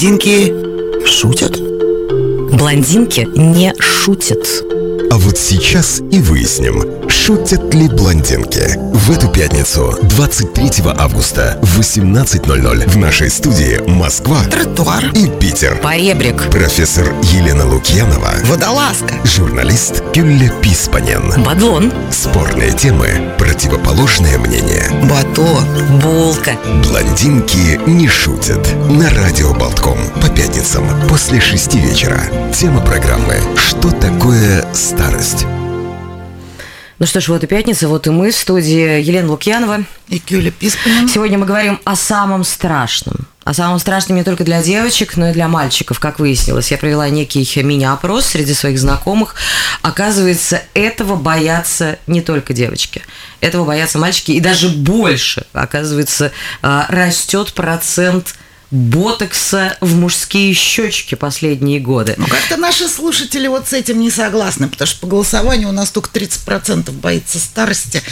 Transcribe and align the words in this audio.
Блондинки 0.00 0.54
шутят? 1.04 1.58
Блондинки 2.56 3.26
не 3.36 3.74
шутят. 3.80 4.46
А 5.10 5.16
вот 5.18 5.36
сейчас 5.36 5.98
и 6.12 6.20
выясним, 6.20 7.08
шутят 7.10 7.74
ли 7.74 7.88
блондинки. 7.88 8.78
В 9.08 9.10
эту 9.10 9.28
пятницу, 9.28 9.96
23 10.02 10.84
августа 10.98 11.58
в 11.62 11.80
18.00 11.80 12.90
в 12.90 12.96
нашей 12.98 13.30
студии 13.30 13.80
Москва 13.88 14.44
Тротуар. 14.44 15.02
и 15.14 15.28
Питер. 15.28 15.78
Поребрик. 15.78 16.50
Профессор 16.50 17.14
Елена 17.22 17.66
Лукьянова, 17.66 18.30
Водолазка. 18.44 19.14
журналист 19.24 20.02
Кюлля 20.12 20.52
Писпанен. 20.60 21.42
Бадлон. 21.42 21.90
Спорные 22.10 22.72
темы, 22.72 23.08
противоположное 23.38 24.36
мнение. 24.36 24.84
Батон. 25.04 25.64
Булка. 26.02 26.52
Блондинки 26.84 27.80
не 27.86 28.08
шутят. 28.08 28.68
На 28.90 29.08
радио 29.08 29.54
Болтком 29.54 29.96
по 30.20 30.28
пятницам 30.28 30.86
после 31.08 31.40
шести 31.40 31.78
вечера. 31.78 32.20
Тема 32.54 32.82
программы 32.82 33.36
«Что 33.56 33.90
такое 33.90 34.66
старость?» 34.74 35.46
Ну 36.98 37.06
что 37.06 37.20
ж, 37.20 37.28
вот 37.28 37.44
и 37.44 37.46
пятница, 37.46 37.86
вот 37.86 38.08
и 38.08 38.10
мы 38.10 38.32
в 38.32 38.36
студии 38.36 39.00
Елена 39.00 39.30
Лукьянова. 39.30 39.84
И 40.08 40.18
Кюля 40.18 40.50
Писпанин. 40.50 41.08
Сегодня 41.08 41.38
мы 41.38 41.46
говорим 41.46 41.80
о 41.84 41.94
самом 41.94 42.42
страшном. 42.42 43.28
О 43.44 43.54
самом 43.54 43.78
страшном 43.78 44.16
не 44.16 44.24
только 44.24 44.42
для 44.42 44.60
девочек, 44.64 45.16
но 45.16 45.28
и 45.28 45.32
для 45.32 45.46
мальчиков, 45.46 46.00
как 46.00 46.18
выяснилось. 46.18 46.72
Я 46.72 46.76
провела 46.76 47.08
некий 47.08 47.48
мини-опрос 47.62 48.26
среди 48.26 48.52
своих 48.52 48.80
знакомых. 48.80 49.36
Оказывается, 49.80 50.60
этого 50.74 51.14
боятся 51.14 52.00
не 52.08 52.20
только 52.20 52.52
девочки. 52.52 53.02
Этого 53.40 53.64
боятся 53.64 53.98
мальчики 53.98 54.32
и 54.32 54.40
даже 54.40 54.68
больше. 54.68 55.46
Оказывается, 55.52 56.32
а, 56.62 56.86
растет 56.88 57.52
процент 57.52 58.34
ботокса 58.70 59.76
в 59.80 59.96
мужские 59.96 60.52
щечки 60.52 61.14
последние 61.14 61.80
годы. 61.80 62.14
Ну, 62.18 62.26
как-то 62.26 62.56
наши 62.56 62.88
слушатели 62.88 63.46
вот 63.46 63.68
с 63.68 63.72
этим 63.72 64.00
не 64.00 64.10
согласны, 64.10 64.68
потому 64.68 64.86
что 64.86 65.00
по 65.00 65.06
голосованию 65.06 65.68
у 65.68 65.72
нас 65.72 65.90
только 65.90 66.10
30% 66.10 66.90
боится 66.92 67.38
старости. 67.38 68.02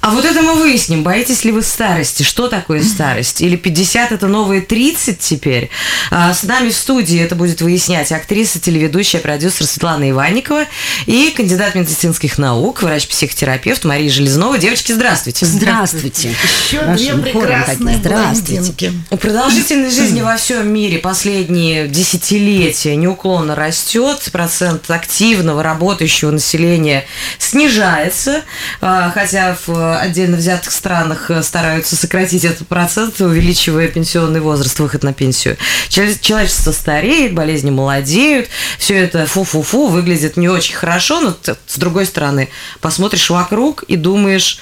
А 0.00 0.10
вот 0.10 0.24
это 0.24 0.42
мы 0.42 0.54
выясним. 0.54 1.02
Боитесь 1.02 1.44
ли 1.44 1.50
вы 1.50 1.62
старости? 1.62 2.22
Что 2.22 2.48
такое 2.48 2.82
старость? 2.84 3.40
Или 3.40 3.56
50 3.56 4.12
это 4.12 4.26
новые 4.28 4.60
30 4.60 5.18
теперь? 5.18 5.70
А, 6.10 6.32
с 6.32 6.44
нами 6.44 6.70
в 6.70 6.74
студии 6.74 7.18
это 7.18 7.34
будет 7.34 7.60
выяснять 7.60 8.12
актриса, 8.12 8.60
телеведущая, 8.60 9.20
продюсер 9.20 9.66
Светлана 9.66 10.08
Иванникова 10.08 10.66
и 11.06 11.32
кандидат 11.36 11.74
медицинских 11.74 12.38
наук, 12.38 12.82
врач-психотерапевт 12.82 13.84
Мария 13.84 14.10
Железнова. 14.10 14.56
Девочки, 14.58 14.92
здравствуйте. 14.92 15.46
Здравствуйте. 15.46 16.30
Еще 16.64 16.80
Нашим 16.82 17.22
две 17.22 17.32
прекрасные. 17.32 17.96
Здравствуйте. 17.96 18.60
блондинки. 18.60 18.92
Продолжительность 19.20 19.96
жизни 19.96 20.20
во 20.22 20.36
всем 20.36 20.68
мире 20.72 20.98
последние 20.98 21.88
десятилетия 21.88 22.94
неуклонно 22.94 23.54
растет, 23.56 24.28
процент 24.30 24.88
активного 24.90 25.62
работающего 25.62 26.30
населения 26.30 27.04
снижается, 27.38 28.42
а, 28.80 29.10
хотя 29.10 29.56
в 29.66 29.87
отдельно 29.96 30.36
взятых 30.36 30.72
странах 30.72 31.30
э, 31.30 31.42
стараются 31.42 31.96
сократить 31.96 32.44
этот 32.44 32.66
процент, 32.68 33.20
увеличивая 33.20 33.88
пенсионный 33.88 34.40
возраст, 34.40 34.78
выход 34.78 35.02
на 35.02 35.12
пенсию. 35.12 35.56
Человечество 35.88 36.72
стареет, 36.72 37.34
болезни 37.34 37.70
молодеют, 37.70 38.48
все 38.78 38.96
это 38.96 39.26
фу-фу-фу, 39.26 39.88
выглядит 39.88 40.36
не 40.36 40.48
очень 40.48 40.74
хорошо, 40.74 41.20
но 41.20 41.32
т- 41.32 41.56
с 41.66 41.78
другой 41.78 42.06
стороны, 42.06 42.48
посмотришь 42.80 43.30
вокруг 43.30 43.82
и 43.84 43.96
думаешь, 43.96 44.60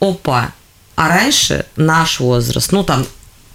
опа, 0.00 0.52
а 0.96 1.08
раньше 1.08 1.66
наш 1.76 2.20
возраст, 2.20 2.72
ну 2.72 2.82
там, 2.84 3.06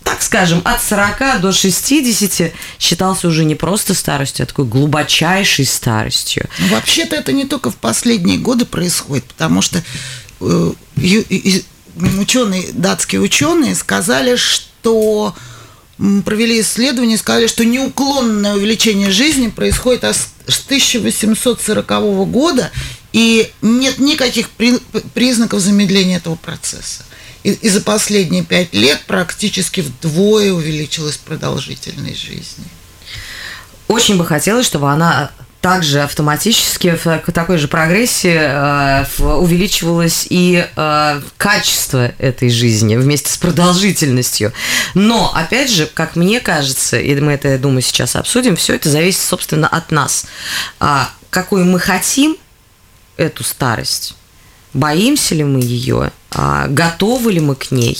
так 0.04 0.22
скажем, 0.22 0.62
от 0.66 0.82
40 0.82 1.40
до 1.42 1.52
60 1.54 2.52
считался 2.78 3.28
уже 3.28 3.46
не 3.46 3.56
просто 3.56 3.94
старостью, 3.94 4.44
а 4.44 4.48
такой 4.48 4.66
глубочайшей 4.66 5.66
старостью. 5.66 6.50
Вообще-то 6.70 7.16
это 7.16 7.32
не 7.32 7.46
только 7.46 7.72
в 7.72 7.78
последние 7.78 8.38
годы 8.38 8.66
происходит, 8.66 9.24
потому 9.26 9.62
что 9.62 9.82
ученые, 12.20 12.70
датские 12.74 13.22
ученые 13.22 13.76
сказали, 13.76 14.36
что 14.36 15.36
провели 16.26 16.60
исследование, 16.62 17.18
сказали, 17.18 17.48
что 17.48 17.64
неуклонное 17.64 18.56
увеличение 18.56 19.12
жизни 19.12 19.48
происходит 19.48 20.04
с 20.04 20.66
1840 20.66 21.88
года, 22.30 22.72
и 23.12 23.52
нет 23.62 24.00
никаких 24.00 24.50
при- 24.50 24.80
признаков 25.14 25.62
замедления 25.62 26.18
этого 26.18 26.36
процесса. 26.36 27.04
И, 27.44 27.52
и 27.52 27.70
за 27.70 27.82
последние 27.82 28.44
пять 28.44 28.74
лет 28.74 29.02
практически 29.06 29.82
вдвое 29.82 30.52
увеличилась 30.52 31.18
продолжительность 31.18 32.22
жизни. 32.22 32.66
Очень 33.88 34.18
бы 34.18 34.26
хотелось, 34.26 34.66
чтобы 34.66 34.92
она 34.92 35.32
также 35.64 36.02
автоматически 36.02 36.94
в 36.94 37.04
так- 37.04 37.32
такой 37.32 37.58
же 37.58 37.70
прогрессии 37.70 38.36
э, 38.38 39.06
увеличивалось 39.18 40.28
и 40.30 40.68
э, 40.76 41.22
качество 41.38 42.12
этой 42.18 42.50
жизни 42.50 42.98
вместе 42.98 43.32
с 43.32 43.38
продолжительностью. 43.38 44.52
Но, 44.94 45.32
опять 45.34 45.72
же, 45.72 45.86
как 45.86 46.18
мне 46.18 46.42
кажется, 46.42 47.00
и 47.00 47.16
мы 47.16 47.32
это, 47.32 47.48
я 47.48 47.58
думаю, 47.58 47.82
сейчас 47.82 48.18
обсудим, 48.18 48.58
все 48.58 48.76
это 48.76 48.90
зависит, 48.90 49.22
собственно, 49.22 49.70
от 49.70 49.90
нас. 49.90 50.26
А, 50.82 51.10
какой 51.30 51.64
мы 51.64 51.80
хотим 51.80 52.36
эту 53.16 53.46
старость? 53.46 54.16
Боимся 54.74 55.34
ли 55.34 55.46
мы 55.46 55.62
ее? 55.62 56.12
А, 56.36 56.68
Готовы 56.68 57.34
ли 57.34 57.40
мы 57.40 57.56
к 57.56 57.72
ней? 57.72 57.98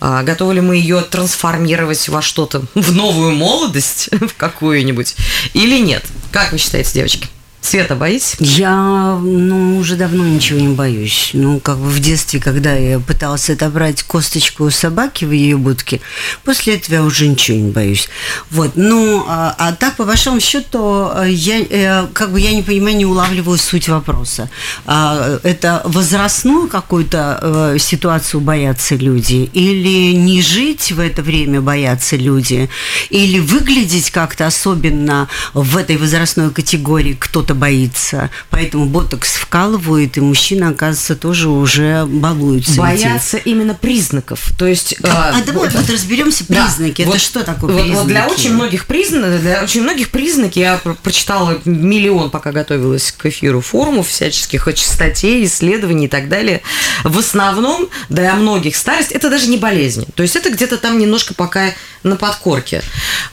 А, 0.00 0.22
Готовы 0.22 0.54
ли 0.54 0.60
мы 0.60 0.76
ее 0.76 1.00
трансформировать 1.00 2.08
во 2.08 2.22
что-то, 2.22 2.62
в 2.74 2.92
новую 2.94 3.32
молодость, 3.32 4.08
в 4.12 4.34
какую-нибудь? 4.36 5.16
Или 5.54 5.80
нет? 5.80 6.04
Как 6.32 6.52
вы 6.52 6.58
считаете, 6.58 6.92
девочки? 6.94 7.28
Света, 7.60 7.96
боитесь? 7.96 8.36
Я, 8.38 9.18
ну, 9.20 9.78
уже 9.78 9.96
давно 9.96 10.24
ничего 10.24 10.60
не 10.60 10.68
боюсь. 10.68 11.30
Ну, 11.34 11.60
как 11.60 11.76
бы 11.78 11.88
в 11.88 12.00
детстве, 12.00 12.40
когда 12.40 12.72
я 12.74 12.98
пыталась 12.98 13.50
отобрать 13.50 14.02
косточку 14.04 14.64
у 14.64 14.70
собаки 14.70 15.24
в 15.24 15.32
ее 15.32 15.56
будке, 15.56 16.00
после 16.44 16.76
этого 16.76 16.94
я 16.94 17.02
уже 17.02 17.26
ничего 17.26 17.58
не 17.58 17.70
боюсь. 17.70 18.08
Вот, 18.50 18.72
ну, 18.76 19.24
а, 19.28 19.54
а 19.58 19.72
так, 19.72 19.96
по 19.96 20.04
большому 20.04 20.40
счету, 20.40 21.10
я, 21.26 21.60
э, 21.60 22.06
как 22.12 22.32
бы, 22.32 22.40
я 22.40 22.54
не 22.54 22.62
понимаю, 22.62 22.96
не 22.96 23.04
улавливаю 23.06 23.58
суть 23.58 23.88
вопроса. 23.88 24.48
А, 24.86 25.38
Это 25.42 25.82
возрастную 25.84 26.68
какую-то 26.68 27.38
э, 27.74 27.78
ситуацию 27.78 28.40
боятся 28.40 28.94
люди? 28.94 29.50
Или 29.52 30.12
не 30.12 30.42
жить 30.42 30.92
в 30.92 31.00
это 31.00 31.22
время 31.22 31.60
боятся 31.60 32.16
люди? 32.16 32.70
Или 33.10 33.40
выглядеть 33.40 34.10
как-то 34.10 34.46
особенно 34.46 35.28
в 35.54 35.76
этой 35.76 35.96
возрастной 35.96 36.50
категории 36.50 37.16
кто-то 37.18 37.47
боится, 37.54 38.30
поэтому 38.50 38.86
ботокс 38.86 39.34
вкалывают, 39.34 40.16
и 40.16 40.20
мужчины, 40.20 40.64
оказывается, 40.64 41.16
тоже 41.16 41.48
уже 41.48 42.04
балуются. 42.06 42.72
этим. 42.72 42.82
Боятся 42.82 43.36
именно 43.38 43.74
признаков. 43.74 44.52
То 44.58 44.66
есть... 44.66 44.94
А, 45.02 45.32
э, 45.36 45.40
а 45.40 45.44
давай 45.44 45.68
вот 45.68 45.90
разберемся 45.90 46.44
Да, 46.48 46.64
признаки. 46.64 47.02
Это 47.02 47.10
вот- 47.12 47.20
что 47.20 47.42
такое 47.44 47.72
вот- 47.72 47.82
признаки? 47.82 47.98
Вот 47.98 48.06
для 48.08 48.26
очень 48.26 48.54
многих 48.54 48.86
признаков, 48.86 49.40
для 49.40 49.62
очень 49.62 49.82
многих 49.82 50.10
признаки 50.10 50.58
я 50.58 50.76
про- 50.78 50.94
прочитала 50.94 51.58
миллион, 51.64 52.30
пока 52.30 52.52
готовилась 52.52 53.12
к 53.16 53.26
эфиру 53.26 53.60
форумов 53.60 54.08
всяческих 54.08 54.66
о 54.68 54.72
частоте 54.72 55.44
исследований 55.44 56.06
и 56.06 56.08
так 56.08 56.28
далее. 56.28 56.62
В 57.04 57.18
основном 57.18 57.88
для 58.08 58.34
многих 58.34 58.76
старость 58.76 59.12
это 59.12 59.30
даже 59.30 59.48
не 59.48 59.56
болезнь. 59.56 60.06
То 60.14 60.22
есть 60.22 60.36
это 60.36 60.50
где-то 60.50 60.78
там 60.78 60.98
немножко 60.98 61.34
пока 61.34 61.70
на 62.02 62.16
подкорке. 62.16 62.82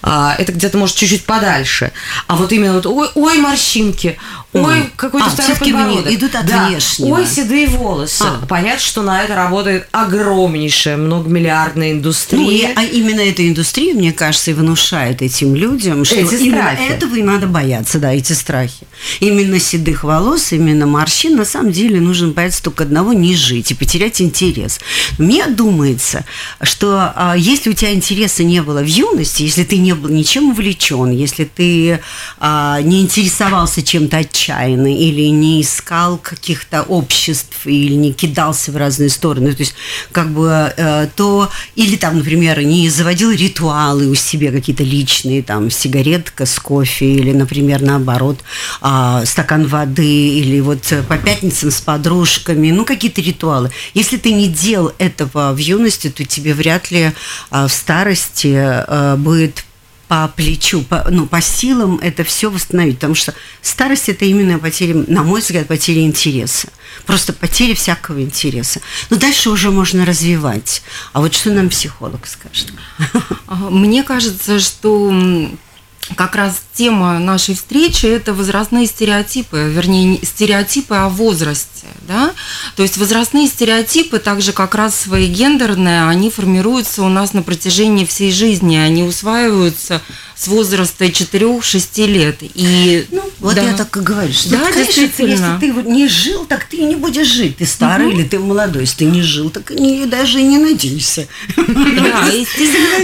А, 0.01 0.35
это 0.37 0.51
где-то 0.51 0.77
может 0.77 0.95
чуть-чуть 0.95 1.25
подальше. 1.25 1.91
А 2.27 2.35
вот 2.35 2.51
именно 2.51 2.73
вот 2.73 2.85
ой, 2.85 3.09
ой 3.15 3.37
морщинки, 3.37 4.04
ой, 4.05 4.17
Ой. 4.63 4.89
какой-то 4.95 5.27
А, 5.27 5.29
второй 5.29 5.55
подбородок. 5.57 6.11
идут 6.13 6.35
от 6.35 6.45
Да. 6.45 6.67
внешнего. 6.67 7.15
Ой, 7.15 7.25
седые 7.27 7.67
волосы. 7.67 8.23
А. 8.23 8.45
Понятно, 8.47 8.79
что 8.81 9.01
на 9.01 9.23
это 9.23 9.35
работает 9.35 9.87
огромнейшая 9.91 10.97
многомиллиардная 10.97 11.91
индустрия. 11.91 12.39
Ну, 12.39 12.49
и- 12.51 12.63
а 12.75 12.83
именно 12.83 13.19
эта 13.21 13.47
индустрия, 13.47 13.93
мне 13.93 14.13
кажется, 14.13 14.51
и 14.51 14.53
внушает 14.53 15.21
этим 15.21 15.55
людям, 15.55 16.05
что 16.05 16.15
Эти 16.15 16.35
именно 16.35 16.61
страхи. 16.73 16.81
этого 16.91 17.15
и 17.15 17.23
надо 17.23 17.47
бояться, 17.47 17.99
да, 17.99 18.13
эти 18.13 18.33
страхи. 18.33 18.85
Именно 19.19 19.59
седых 19.59 20.03
волос, 20.03 20.51
именно 20.51 20.85
морщин, 20.87 21.35
на 21.35 21.45
самом 21.45 21.71
деле 21.71 21.99
нужно 21.99 22.29
бояться 22.29 22.63
только 22.63 22.83
одного– 22.83 23.13
не 23.15 23.35
жить 23.35 23.71
и 23.71 23.73
потерять 23.73 24.21
интерес. 24.21 24.79
Мне 25.17 25.47
думается, 25.47 26.25
что 26.61 27.11
а, 27.15 27.35
если 27.37 27.69
у 27.69 27.73
тебя 27.73 27.93
интереса 27.93 28.43
не 28.43 28.61
было 28.61 28.79
в 28.81 28.85
юности, 28.87 29.43
если 29.43 29.63
ты 29.63 29.77
не 29.77 29.93
был 29.93 30.09
ничем 30.09 30.49
увлечен, 30.49 31.11
если 31.11 31.43
ты 31.45 31.99
а, 32.39 32.79
не 32.81 33.01
интересовался 33.01 33.81
чем-то 33.83 34.17
отчаянно 34.45 34.93
или 34.93 35.29
не 35.29 35.61
искал 35.61 36.17
каких-то 36.17 36.83
обществ 36.83 37.65
или 37.65 37.93
не 37.93 38.13
кидался 38.13 38.71
в 38.71 38.77
разные 38.77 39.09
стороны, 39.09 39.53
то 39.53 39.61
есть 39.61 39.75
как 40.11 40.29
бы 40.29 40.73
э, 40.75 41.07
то 41.15 41.49
или 41.75 41.95
там, 41.95 42.17
например, 42.17 42.61
не 42.61 42.89
заводил 42.89 43.31
ритуалы 43.31 44.07
у 44.07 44.15
себя 44.15 44.51
какие-то 44.51 44.83
личные, 44.83 45.41
там 45.41 45.71
сигаретка 45.71 46.45
с 46.45 46.59
кофе 46.59 47.05
или, 47.05 47.31
например, 47.31 47.81
наоборот 47.81 48.39
а, 48.81 49.25
стакан 49.25 49.67
воды 49.67 50.39
или 50.39 50.59
вот 50.59 50.91
э, 50.91 51.03
по 51.03 51.17
пятницам 51.17 51.71
с 51.71 51.81
подружками, 51.81 52.71
ну 52.71 52.85
какие-то 52.85 53.21
ритуалы. 53.21 53.71
Если 53.93 54.17
ты 54.17 54.33
не 54.33 54.47
делал 54.47 54.93
этого 54.97 55.53
в 55.53 55.57
юности, 55.57 56.09
то 56.09 56.23
тебе 56.23 56.53
вряд 56.53 56.91
ли 56.91 57.11
а, 57.49 57.67
в 57.67 57.73
старости 57.73 58.53
а, 58.55 59.15
будет 59.17 59.65
по 60.07 60.27
плечу, 60.27 60.83
по, 60.83 61.05
ну, 61.09 61.25
по 61.25 61.41
силам 61.41 61.97
это 62.01 62.23
все 62.23 62.49
восстановить. 62.49 62.95
Потому 62.95 63.15
что 63.15 63.33
старость 63.61 64.09
это 64.09 64.25
именно 64.25 64.59
потеря, 64.59 65.03
на 65.07 65.23
мой 65.23 65.41
взгляд, 65.41 65.67
потеря 65.67 66.01
интереса. 66.03 66.69
Просто 67.05 67.33
потеря 67.33 67.75
всякого 67.75 68.21
интереса. 68.21 68.81
Но 69.09 69.17
дальше 69.17 69.49
уже 69.49 69.71
можно 69.71 70.05
развивать. 70.05 70.83
А 71.13 71.21
вот 71.21 71.33
что 71.33 71.51
нам 71.51 71.69
психолог 71.69 72.27
скажет? 72.27 72.71
Мне 73.47 74.03
кажется, 74.03 74.59
что 74.59 75.11
как 76.15 76.35
раз 76.35 76.61
тема 76.73 77.17
нашей 77.19 77.55
встречи– 77.55 78.05
это 78.07 78.33
возрастные 78.33 78.85
стереотипы, 78.85 79.71
вернее, 79.73 80.19
стереотипы 80.23 80.95
о 80.95 81.09
возрасте. 81.09 81.87
Да? 82.07 82.31
То 82.75 82.83
есть 82.83 82.97
возрастные 82.97 83.47
стереотипы, 83.47 84.19
также 84.19 84.53
как 84.53 84.75
раз 84.75 84.95
свои 84.95 85.27
гендерные, 85.27 86.07
они 86.07 86.29
формируются 86.29 87.01
у 87.01 87.09
нас 87.09 87.33
на 87.33 87.41
протяжении 87.41 88.05
всей 88.05 88.31
жизни, 88.31 88.75
они 88.75 89.03
усваиваются 89.03 90.01
с 90.35 90.47
возраста 90.47 91.05
4-6 91.05 92.05
лет. 92.07 92.37
И, 92.41 93.05
ну, 93.11 93.23
вот 93.39 93.55
да. 93.55 93.63
я 93.63 93.73
так 93.73 93.95
и 93.95 93.99
говорю, 94.01 94.33
что 94.33 94.49
да, 94.49 94.71
конечно, 94.71 95.01
если 95.01 95.07
ты 95.59 95.89
не 95.89 96.07
жил, 96.07 96.45
так 96.45 96.65
ты 96.65 96.77
не 96.77 96.95
будешь 96.95 97.27
жить. 97.27 97.57
Ты 97.57 97.65
старый 97.65 98.07
угу. 98.07 98.17
или 98.17 98.27
ты 98.27 98.39
молодой. 98.39 98.81
Если 98.81 98.97
ты 98.97 99.05
не 99.05 99.21
жил, 99.21 99.49
так 99.49 99.71
не, 99.71 100.05
даже 100.05 100.39
и 100.39 100.43
не 100.43 100.57
надейся. 100.57 101.27
Да, 101.55 102.25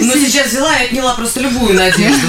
Ну, 0.02 0.12
сейчас 0.14 0.48
взяла 0.48 0.76
и 0.76 0.86
отняла 0.86 1.14
просто 1.14 1.40
любую 1.40 1.74
надежду. 1.74 2.26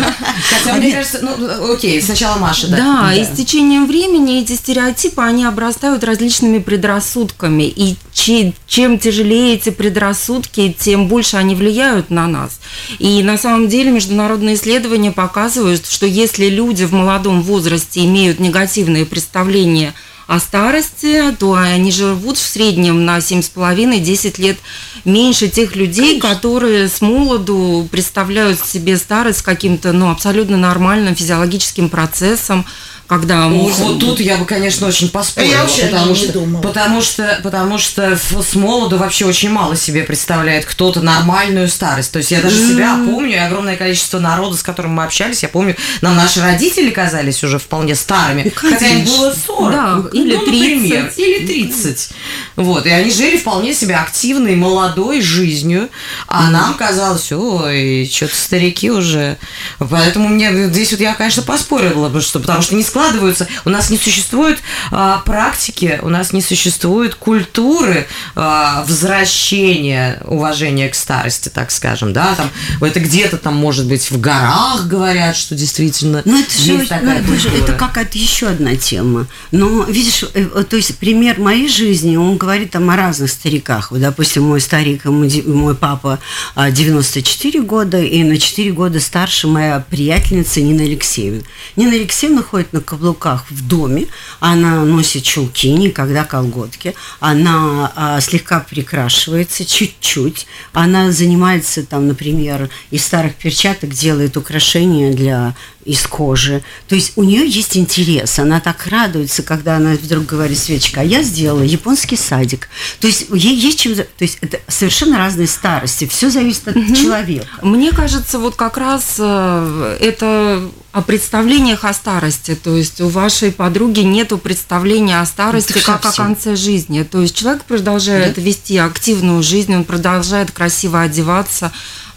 Хотя, 0.50 0.76
мне 0.76 0.92
кажется, 0.92 1.20
ну, 1.22 1.74
окей, 1.74 2.02
сначала 2.02 2.38
Маша, 2.38 2.68
да. 2.68 2.78
Да, 2.78 3.14
и 3.14 3.24
с 3.26 3.30
течением 3.30 3.88
времени 3.88 4.42
эти 4.42 4.54
стереотипы, 4.54 5.22
они 5.22 5.46
обрастают 5.46 6.04
различными 6.04 6.60
предрассудками. 6.60 7.64
И 7.64 7.96
чем 8.14 9.00
тяжелее 9.00 9.56
эти 9.56 9.70
предрассудки, 9.70 10.76
тем 10.78 11.08
больше 11.08 11.38
они 11.38 11.56
влияют 11.56 12.10
на 12.10 12.28
нас. 12.28 12.60
И 13.00 13.22
на 13.24 13.38
самом 13.38 13.68
деле 13.68 13.92
международные 13.92 14.56
исследования 14.56 14.93
исследования 14.94 15.12
показывают, 15.12 15.88
что 15.88 16.06
если 16.06 16.48
люди 16.48 16.86
в 16.86 16.94
молодом 16.94 17.42
возрасте 17.42 18.06
имеют 18.06 18.40
негативные 18.40 19.06
представления 19.06 19.94
о 20.28 20.40
старости, 20.40 21.36
то 21.38 21.54
они 21.54 21.92
живут 21.92 22.38
в 22.38 22.42
среднем 22.42 23.06
на 23.06 23.18
7,5-10 23.18 24.42
лет 24.42 24.58
меньше 25.04 25.50
тех 25.50 25.76
людей, 25.76 26.20
Конечно. 26.20 26.30
которые 26.30 26.88
с 26.88 27.02
молоду 27.02 27.88
представляют 27.92 28.60
себе 28.60 28.98
старость 28.98 29.42
каким-то 29.42 29.92
ну, 29.92 30.12
абсолютно 30.12 30.58
нормальным 30.58 31.16
физиологическим 31.16 31.90
процессом, 31.90 32.66
когда 33.14 33.48
можно... 33.48 33.86
вот 33.86 34.00
тут 34.00 34.20
я 34.20 34.38
бы, 34.38 34.46
конечно, 34.46 34.88
очень 34.88 35.10
поспорила. 35.10 35.52
Я 35.52 35.62
вообще 35.62 35.86
потому, 35.86 36.16
что, 36.16 36.34
думала. 36.34 36.62
потому 36.62 37.02
что 37.02 37.40
потому 37.44 37.78
что 37.78 38.18
с 38.18 38.56
молоду 38.56 38.98
вообще 38.98 39.26
очень 39.26 39.50
мало 39.50 39.76
себе 39.76 40.04
представляет 40.04 40.66
кто-то 40.66 41.02
нормальную 41.02 41.68
старость. 41.68 42.12
То 42.12 42.18
есть 42.18 42.32
я 42.32 42.42
даже 42.42 42.56
себя 42.58 42.96
помню, 43.06 43.34
и 43.34 43.38
огромное 43.38 43.76
количество 43.76 44.20
народа, 44.20 44.58
с 44.58 44.64
которым 44.64 44.94
мы 44.94 45.04
общались, 45.04 45.44
я 45.44 45.50
помню, 45.50 45.76
нам 46.02 46.16
наши 46.16 46.42
родители 46.42 46.90
казались 46.90 47.44
уже 47.44 47.60
вполне 47.60 47.96
старыми, 47.96 48.44
ну, 48.46 48.52
хотя 48.56 48.88
им 48.88 49.06
было 49.06 49.34
40. 49.34 49.72
Да, 49.72 49.96
ну, 49.96 50.08
или 50.08 50.36
ну, 50.36 50.46
30. 50.46 51.18
или 51.20 51.46
30. 51.46 52.10
Вот, 52.56 52.86
и 52.86 52.90
они 52.90 53.12
жили 53.12 53.38
вполне 53.38 53.74
себе 53.74 53.96
активной, 53.96 54.56
молодой 54.56 55.22
жизнью, 55.22 55.90
а 56.28 56.48
mm. 56.48 56.50
нам 56.50 56.74
казалось, 56.76 57.32
ой, 57.32 58.10
что-то 58.12 58.36
старики 58.36 58.90
уже. 58.90 59.38
Поэтому 59.78 60.30
мне 60.30 60.68
здесь 60.70 60.92
вот 60.92 61.00
я, 61.00 61.14
конечно, 61.14 61.44
поспорила 61.44 62.10
бы, 62.10 62.22
что 62.22 62.40
потому 62.40 62.62
что 62.62 62.76
не 62.76 62.84
складываются. 63.04 63.48
У 63.66 63.70
нас 63.70 63.90
не 63.90 63.98
существует 63.98 64.60
а, 64.92 65.20
практики, 65.20 66.00
у 66.02 66.10
нас 66.10 66.34
не 66.34 66.42
существует 66.42 67.16
культуры 67.16 68.08
а, 68.36 68.84
возвращения 68.88 70.22
уважения 70.26 70.90
к 70.90 70.96
старости, 70.96 71.50
так 71.50 71.72
скажем, 71.72 72.14
да, 72.14 72.36
там 72.36 72.50
это 72.82 73.00
где-то 73.00 73.38
там 73.38 73.56
может 73.56 73.88
быть 73.88 74.10
в 74.10 74.20
горах 74.20 74.88
говорят, 74.88 75.36
что 75.36 75.56
действительно 75.56 76.22
ну, 76.26 76.40
это 76.40 76.52
есть 76.52 76.66
же, 76.66 76.88
такая 76.88 77.22
ну, 77.22 77.34
это, 77.34 77.40
же, 77.40 77.50
это 77.50 77.74
какая-то 77.74 78.18
еще 78.18 78.48
одна 78.48 78.76
тема. 78.76 79.28
Но 79.52 79.84
видишь, 79.84 80.24
э, 80.34 80.64
то 80.64 80.76
есть 80.76 80.98
пример 80.98 81.40
моей 81.40 81.68
жизни, 81.68 82.16
он 82.16 82.38
говорит 82.38 82.72
там 82.72 82.90
о 82.90 82.96
разных 82.96 83.30
стариках. 83.30 83.92
Вот, 83.92 84.02
допустим, 84.02 84.44
мой 84.44 84.62
старик, 84.62 85.06
мой 85.06 85.76
папа 85.76 86.20
94 86.56 87.60
а, 87.60 87.64
года, 87.64 88.02
и 88.02 88.24
на 88.24 88.38
4 88.38 88.72
года 88.72 89.00
старше 89.00 89.48
моя 89.48 89.84
приятельница 89.90 90.62
Нина 90.62 90.84
Алексеевна. 90.84 91.42
Нина 91.76 91.94
Алексеевна 91.94 92.44
ходит 92.44 92.74
на 92.74 92.82
каблуках 92.84 93.46
в 93.50 93.68
доме, 93.68 94.08
она 94.40 94.84
носит 94.84 95.24
чулки, 95.24 95.70
никогда 95.70 96.24
колготки, 96.24 96.96
она 97.20 97.92
а, 97.96 98.22
слегка 98.22 98.60
прикрашивается 98.60 99.66
чуть-чуть, 99.66 100.48
она 100.74 101.12
занимается 101.12 101.84
там, 101.84 102.08
например, 102.08 102.70
из 102.92 103.06
старых 103.06 103.36
перчаток 103.36 103.92
делает 103.92 104.38
украшения 104.38 105.14
для 105.14 105.56
из 105.86 106.06
кожи. 106.08 106.64
То 106.88 106.96
есть 106.96 107.14
у 107.16 107.24
нее 107.24 107.48
есть 107.48 107.78
интерес. 107.78 108.40
Она 108.40 108.60
так 108.60 108.88
радуется, 108.88 109.44
когда 109.44 109.78
она 109.78 109.94
вдруг 109.94 110.26
говорит, 110.26 110.58
Свечка, 110.58 111.02
а 111.02 111.04
я 111.04 111.24
сделала 111.24 111.64
японский 111.64 112.18
садик. 112.18 112.70
То 113.00 113.08
есть 113.08 113.28
ей 113.34 113.56
есть 113.56 113.80
чем... 113.80 113.96
То 113.96 114.06
есть 114.20 114.38
это 114.42 114.60
совершенно 114.68 115.18
разные 115.18 115.48
старости. 115.48 116.08
Все 116.08 116.30
зависит 116.30 116.68
от 116.68 116.76
угу. 116.76 116.96
человека. 116.96 117.48
Мне 117.62 117.92
кажется, 117.92 118.40
вот 118.40 118.56
как 118.56 118.78
раз 118.78 119.16
э, 119.20 119.98
это 120.00 120.70
о 120.94 121.02
представлениях 121.02 121.86
о 121.86 121.94
старости. 121.94 122.54
То 122.54 122.78
есть 122.78 123.02
у 123.02 123.08
вашей 123.08 123.52
подруги 123.52 124.02
нет 124.02 124.32
представления 124.42 125.20
о 125.20 125.26
старости 125.26 125.72
это 125.72 125.86
как 125.86 126.04
совсем. 126.04 126.24
о 126.24 126.28
конце 126.28 126.56
жизни. 126.56 127.02
То 127.02 127.20
есть 127.20 127.36
человек 127.36 127.64
продолжает 127.64 128.36
да? 128.36 128.42
вести 128.42 128.78
активную 128.78 129.42
жизнь, 129.42 129.76
он 129.76 129.86
продолжает 129.86 130.52
красиво 130.52 131.02
одеваться, 131.02 131.72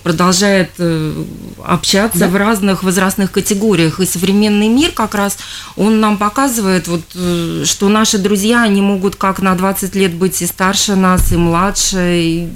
продолжает 0.06 0.70
э, 0.78 1.24
общаться 1.64 2.20
да. 2.20 2.28
в 2.28 2.36
разных 2.36 2.84
возрастных 2.84 3.32
категориях. 3.32 3.98
И 3.98 4.06
современный 4.06 4.68
мир 4.68 4.92
как 4.92 5.16
раз, 5.16 5.36
он 5.74 5.98
нам 5.98 6.16
показывает, 6.16 6.86
вот, 6.86 7.02
э, 7.16 7.64
что 7.66 7.88
наши 7.88 8.16
друзья, 8.18 8.62
они 8.62 8.82
могут 8.82 9.16
как 9.16 9.40
на 9.40 9.56
20 9.56 9.96
лет 9.96 10.14
быть 10.14 10.40
и 10.42 10.46
старше 10.46 10.94
нас, 10.94 11.32
и 11.32 11.36
младше. 11.36 12.20
И... 12.22 12.48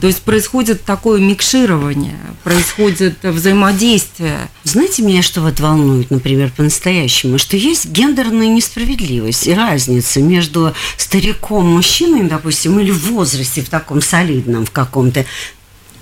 То 0.00 0.06
есть 0.06 0.22
происходит 0.22 0.84
такое 0.84 1.20
микширование, 1.20 2.18
происходит 2.44 3.22
взаимодействие. 3.22 4.48
Знаете, 4.64 5.02
меня 5.02 5.20
что 5.20 5.42
вот 5.42 5.60
волнует, 5.60 6.10
например, 6.10 6.50
по-настоящему, 6.56 7.36
что 7.36 7.58
есть 7.58 7.84
гендерная 7.90 8.46
несправедливость 8.46 9.46
и 9.46 9.52
разница 9.52 10.22
между 10.22 10.72
стариком-мужчиной, 10.96 12.26
допустим, 12.26 12.80
или 12.80 12.90
в 12.90 13.10
возрасте 13.10 13.60
в 13.60 13.68
таком 13.68 14.00
солидном, 14.00 14.64
в 14.64 14.70
каком-то 14.70 15.26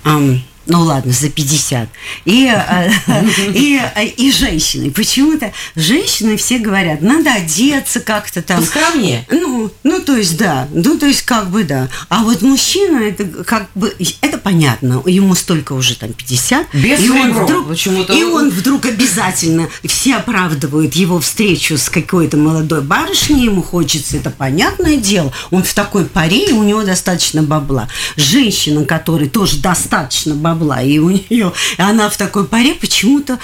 Um, 0.05 0.43
ну 0.67 0.83
ладно, 0.83 1.13
за 1.13 1.31
50. 1.31 1.89
И, 2.27 2.47
э, 2.47 2.91
и, 3.55 3.81
э, 3.95 4.07
и 4.07 4.31
женщины. 4.31 4.91
Почему-то 4.91 5.53
женщины 5.75 6.37
все 6.37 6.59
говорят, 6.59 7.01
надо 7.01 7.33
одеться 7.33 8.01
как-то 8.01 8.43
там. 8.43 8.61
Поскромнее. 8.61 9.27
Ну, 9.31 9.71
ну, 9.83 10.01
то 10.01 10.17
есть, 10.17 10.37
да. 10.37 10.69
Ну, 10.73 10.99
то 10.99 11.07
есть, 11.07 11.23
как 11.23 11.51
бы, 11.51 11.65
да. 11.65 11.89
А 12.09 12.23
вот 12.23 12.43
мужчина, 12.43 13.01
это 13.01 13.25
как 13.45 13.69
бы, 13.75 13.95
это 14.21 14.39
понятно. 14.39 15.03
Ему 15.07 15.35
столько 15.35 15.73
уже 15.73 15.97
там 15.97 16.13
50. 16.13 16.75
Без 16.75 17.01
и 17.01 17.11
он 17.11 17.33
вдруг, 17.33 17.69
почему-то. 17.69 18.13
И 18.13 18.23
он 18.23 18.51
вдруг 18.51 18.87
обязательно, 18.87 19.69
все 19.85 20.17
оправдывают 20.17 20.95
его 20.95 21.21
встречу 21.21 21.79
с 21.79 21.89
какой-то 21.89 22.37
молодой 22.37 22.83
барышней, 22.83 23.47
ему 23.47 23.63
хочется, 23.63 24.19
это 24.19 24.31
понятное 24.31 24.97
дело. 24.97 25.33
Он 25.51 25.63
в 25.63 25.73
такой 25.75 26.05
паре, 26.05 26.51
и 26.51 26.53
у 26.53 26.63
него 26.63 26.83
достаточно 26.83 27.43
бабла. 27.43 27.89
Женщина, 28.17 28.85
которой 28.85 29.29
тоже 29.29 29.59
достаточно 29.59 30.35
бабла, 30.35 30.50
бабла, 30.55 30.83
и 30.83 30.99
у 30.99 31.11
нее, 31.11 31.53
и 31.79 31.83
она 31.83 32.09
в 32.11 32.17
такой 32.17 32.47
паре 32.47 32.75
почему-то 32.75 33.39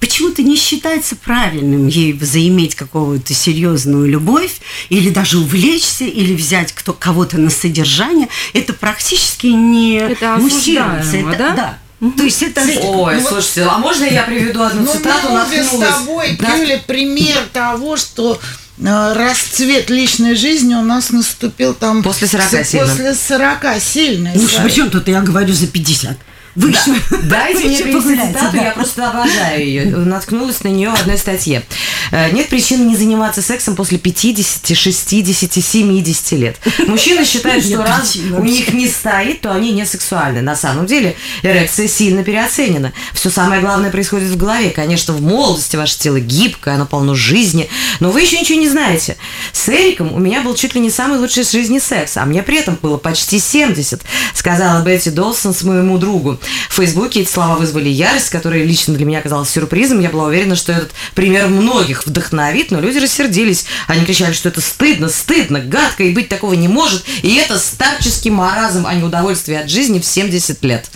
почему-то 0.00 0.42
не 0.42 0.56
считается 0.56 1.16
правильным 1.16 1.88
ей 1.88 2.18
заиметь 2.20 2.74
какую-то 2.74 3.34
серьезную 3.34 4.08
любовь 4.08 4.60
или 4.88 5.10
даже 5.10 5.38
увлечься, 5.38 6.04
или 6.04 6.34
взять 6.34 6.72
кто, 6.72 6.92
кого-то 6.92 7.38
на 7.38 7.50
содержание. 7.50 8.28
Это 8.52 8.72
практически 8.72 9.48
не 9.48 9.96
это 9.96 10.36
муссируется. 10.36 11.16
Это, 11.16 11.38
да? 11.38 11.54
да. 11.54 11.78
Угу. 12.00 12.12
То 12.12 12.22
есть 12.22 12.42
это... 12.42 12.60
Ой, 12.60 13.20
ну, 13.20 13.26
слушайте, 13.26 13.64
а 13.64 13.78
можно 13.78 14.04
я 14.04 14.22
приведу 14.22 14.62
одну 14.62 14.82
ну, 14.82 14.92
цитату? 14.92 15.30
Мы 15.30 15.64
с 15.64 15.70
тобой 15.70 16.38
да? 16.40 16.80
пример 16.86 17.38
того, 17.52 17.96
что 17.96 18.40
э, 18.78 19.12
расцвет 19.14 19.90
личной 19.90 20.36
жизни 20.36 20.74
у 20.74 20.82
нас 20.82 21.10
наступил 21.10 21.74
там... 21.74 22.04
После 22.04 22.28
40 22.28 22.66
сильно. 22.66 22.86
После 22.86 23.14
40 23.14 23.82
сильно. 23.82 24.30
Ну, 24.32 24.48
причем 24.62 24.90
тут 24.90 25.08
я 25.08 25.22
говорю 25.22 25.52
за 25.52 25.66
50. 25.66 26.16
Выше. 26.58 27.00
Да. 27.10 27.18
Дайте 27.22 27.68
мне 27.68 27.78
привести 27.78 28.16
цитату, 28.16 28.56
да. 28.56 28.62
я 28.64 28.70
просто 28.72 29.10
обожаю 29.10 29.64
ее. 29.64 29.86
Наткнулась 29.96 30.64
на 30.64 30.68
нее 30.68 30.90
в 30.90 31.00
одной 31.00 31.16
статье. 31.16 31.62
Э, 32.10 32.30
нет 32.30 32.48
причин 32.48 32.86
не 32.86 32.96
заниматься 32.96 33.42
сексом 33.42 33.76
после 33.76 33.98
50, 33.98 34.76
60, 34.76 35.52
70 35.52 36.32
лет. 36.32 36.56
Мужчины 36.86 37.24
считают, 37.26 37.64
что 37.64 37.78
раз 37.78 38.16
у 38.16 38.42
них 38.42 38.72
не 38.72 38.88
стоит, 38.88 39.40
то 39.40 39.52
они 39.52 39.72
не 39.72 39.84
сексуальны. 39.84 40.40
На 40.40 40.56
самом 40.56 40.86
деле 40.86 41.16
эрекция 41.42 41.88
сильно 41.88 42.22
переоценена. 42.22 42.92
Все 43.12 43.30
самое 43.30 43.60
главное 43.60 43.90
происходит 43.90 44.28
в 44.28 44.36
голове. 44.36 44.70
Конечно, 44.70 45.14
в 45.14 45.20
молодости 45.20 45.76
ваше 45.76 45.98
тело 45.98 46.20
гибкое, 46.20 46.74
оно 46.74 46.86
полно 46.86 47.14
жизни, 47.14 47.68
но 48.00 48.10
вы 48.10 48.22
еще 48.22 48.38
ничего 48.38 48.58
не 48.58 48.68
знаете. 48.68 49.16
С 49.52 49.68
Эриком 49.68 50.12
у 50.12 50.18
меня 50.18 50.42
был 50.42 50.54
чуть 50.54 50.74
ли 50.74 50.80
не 50.80 50.90
самый 50.90 51.18
лучший 51.18 51.44
в 51.44 51.50
жизни 51.50 51.78
секс, 51.78 52.16
а 52.16 52.24
мне 52.24 52.42
при 52.42 52.58
этом 52.58 52.78
было 52.80 52.96
почти 52.96 53.38
70, 53.38 54.02
сказала 54.34 54.82
Бетти 54.82 55.10
Долсон 55.10 55.54
с 55.54 55.62
моему 55.62 55.98
другу. 55.98 56.38
В 56.68 56.74
Фейсбуке 56.74 57.20
эти 57.20 57.30
слова 57.30 57.56
вызвали 57.56 57.88
ярость, 57.88 58.30
которая 58.30 58.64
лично 58.64 58.94
для 58.94 59.04
меня 59.04 59.18
оказалась 59.18 59.50
сюрпризом. 59.50 60.00
Я 60.00 60.10
была 60.10 60.24
уверена, 60.24 60.56
что 60.56 60.72
этот 60.72 60.92
пример 61.14 61.48
многих 61.48 61.97
вдохновит, 62.06 62.70
но 62.70 62.80
люди 62.80 62.98
рассердились. 62.98 63.64
Они 63.86 64.04
кричали, 64.04 64.32
что 64.32 64.48
это 64.48 64.60
стыдно, 64.60 65.08
стыдно, 65.08 65.60
гадко, 65.60 66.04
и 66.04 66.12
быть 66.12 66.28
такого 66.28 66.54
не 66.54 66.68
может. 66.68 67.04
И 67.22 67.34
это 67.36 67.58
старческий 67.58 68.30
маразм, 68.30 68.86
а 68.86 68.94
не 68.94 69.02
удовольствие 69.02 69.60
от 69.60 69.70
жизни 69.70 70.00
в 70.00 70.04
70 70.04 70.62
лет. 70.64 70.90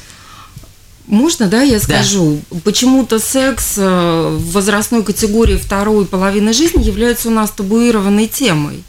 Можно, 1.07 1.47
да, 1.47 1.63
я 1.63 1.81
скажу? 1.81 2.41
Да. 2.51 2.61
Почему-то 2.65 3.19
секс 3.19 3.75
э, 3.77 4.37
в 4.39 4.53
возрастной 4.53 5.03
категории 5.03 5.57
второй 5.57 6.07
половины 6.07 6.53
жизни 6.53 6.83
является 6.83 7.29
у 7.29 7.33
нас 7.33 7.51
табуированной 7.51 8.29
темой. 8.29 8.85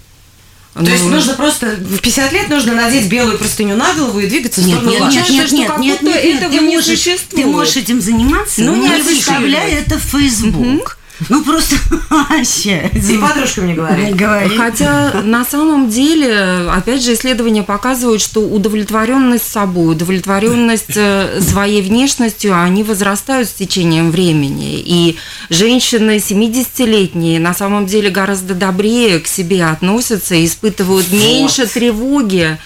То 0.73 0.81
ну, 0.81 0.89
есть 0.89 1.05
нужно 1.05 1.33
просто 1.33 1.67
в 1.67 1.99
50 1.99 2.33
лет 2.33 2.49
нужно 2.49 2.73
надеть 2.73 3.07
белую 3.07 3.37
простыню 3.37 3.75
на 3.75 3.93
голову 3.93 4.19
и 4.19 4.25
двигаться 4.25 4.59
в 4.59 4.63
сторону 4.63 4.89
нет, 4.89 5.01
нет, 5.01 5.29
нет, 5.29 5.29
нет, 5.29 5.51
нет, 5.51 6.01
нет, 6.01 6.01
нет, 6.01 6.51
ты 6.51 6.61
можешь, 6.61 7.07
ты 7.29 7.45
можешь 7.45 7.77
этим 7.77 8.01
заниматься, 8.01 8.61
но 8.61 8.75
не 8.75 9.03
выставляй 9.03 9.71
это 9.71 9.99
в 9.99 10.03
Facebook. 10.03 10.97
Ну 11.29 11.43
просто 11.43 11.75
вообще. 12.09 12.89
И 12.93 13.17
подружка 13.17 13.61
мне 13.61 13.75
говорит. 13.75 14.15
говорит. 14.15 14.57
Хотя 14.57 15.21
на 15.23 15.45
самом 15.45 15.89
деле, 15.89 16.69
опять 16.71 17.03
же, 17.03 17.13
исследования 17.13 17.63
показывают, 17.63 18.21
что 18.21 18.41
удовлетворенность 18.41 19.49
собой, 19.49 19.93
удовлетворенность 19.93 20.95
э, 20.95 21.39
своей 21.41 21.81
внешностью, 21.81 22.59
они 22.59 22.83
возрастают 22.83 23.47
с 23.47 23.53
течением 23.53 24.11
времени. 24.11 24.79
И 24.79 25.17
женщины 25.49 26.17
70-летние 26.17 27.39
на 27.39 27.53
самом 27.53 27.85
деле 27.85 28.09
гораздо 28.09 28.53
добрее 28.53 29.19
к 29.19 29.27
себе 29.27 29.65
относятся, 29.65 30.43
испытывают 30.43 31.07
вот. 31.07 31.19
меньше 31.19 31.67
тревоги 31.67 32.57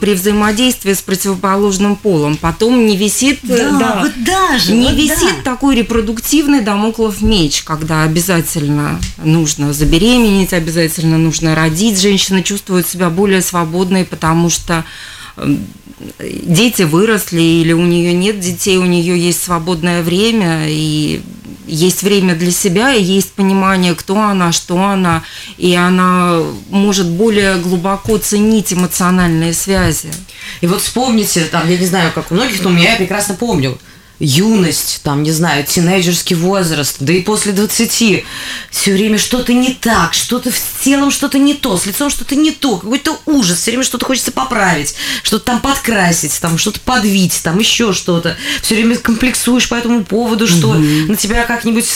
при 0.00 0.14
взаимодействии 0.14 0.92
с 0.92 1.00
противоположным 1.00 1.94
полом. 1.94 2.36
Потом 2.36 2.86
не 2.86 2.96
висит, 2.96 3.38
да, 3.42 3.78
да, 3.78 4.00
вот 4.02 4.24
даже, 4.24 4.72
не 4.72 4.88
вот 4.88 4.94
висит 4.94 5.36
да. 5.44 5.52
такой 5.52 5.76
репродуктивный 5.76 6.60
домоклов 6.60 7.22
меч, 7.22 7.62
когда 7.62 8.02
обязательно 8.02 9.00
нужно 9.22 9.72
забеременеть, 9.72 10.52
обязательно 10.52 11.18
нужно 11.18 11.54
родить. 11.54 12.00
Женщина 12.00 12.42
чувствует 12.42 12.88
себя 12.88 13.10
более 13.10 13.42
свободной, 13.42 14.04
потому 14.04 14.50
что 14.50 14.84
эм, 15.36 15.64
дети 16.18 16.82
выросли 16.82 17.40
или 17.40 17.72
у 17.72 17.82
нее 17.82 18.12
нет 18.12 18.40
детей, 18.40 18.78
у 18.78 18.84
нее 18.84 19.18
есть 19.18 19.42
свободное 19.42 20.02
время 20.02 20.66
и 20.68 21.20
есть 21.66 22.02
время 22.02 22.34
для 22.34 22.50
себя, 22.50 22.94
и 22.94 23.02
есть 23.02 23.32
понимание, 23.32 23.94
кто 23.94 24.18
она, 24.20 24.50
что 24.52 24.82
она, 24.82 25.22
и 25.56 25.74
она 25.74 26.40
может 26.68 27.08
более 27.08 27.56
глубоко 27.56 28.18
ценить 28.18 28.72
эмоциональные 28.72 29.52
связи. 29.52 30.10
И 30.60 30.66
вот 30.66 30.82
вспомните, 30.82 31.44
там, 31.44 31.68
я 31.70 31.78
не 31.78 31.86
знаю, 31.86 32.10
как 32.12 32.30
у 32.30 32.34
многих, 32.34 32.62
но 32.62 32.70
у 32.70 32.72
меня 32.72 32.92
я 32.92 32.96
прекрасно 32.96 33.34
помню, 33.34 33.78
юность, 34.20 35.00
там, 35.02 35.22
не 35.22 35.32
знаю, 35.32 35.64
тинейджерский 35.64 36.36
возраст, 36.36 36.96
да 37.00 37.12
и 37.12 37.22
после 37.22 37.52
20, 37.52 38.24
все 38.70 38.92
время 38.92 39.18
что-то 39.18 39.54
не 39.54 39.72
так, 39.72 40.12
что-то 40.12 40.50
с 40.50 40.62
телом 40.84 41.10
что-то 41.10 41.38
не 41.38 41.54
то, 41.54 41.76
с 41.78 41.86
лицом 41.86 42.10
что-то 42.10 42.36
не 42.36 42.50
то, 42.50 42.76
какой-то 42.76 43.18
ужас, 43.24 43.58
все 43.58 43.70
время 43.72 43.82
что-то 43.82 44.04
хочется 44.04 44.30
поправить, 44.30 44.94
что-то 45.22 45.46
там 45.46 45.60
подкрасить, 45.60 46.38
там 46.40 46.58
что-то 46.58 46.80
подвить, 46.80 47.40
там 47.42 47.58
еще 47.58 47.92
что-то. 47.92 48.36
Все 48.62 48.74
время 48.74 48.96
комплексуешь 48.96 49.68
по 49.68 49.74
этому 49.74 50.04
поводу, 50.04 50.46
что 50.46 50.68
угу. 50.68 50.78
на 50.78 51.16
тебя 51.16 51.44
как-нибудь 51.44 51.86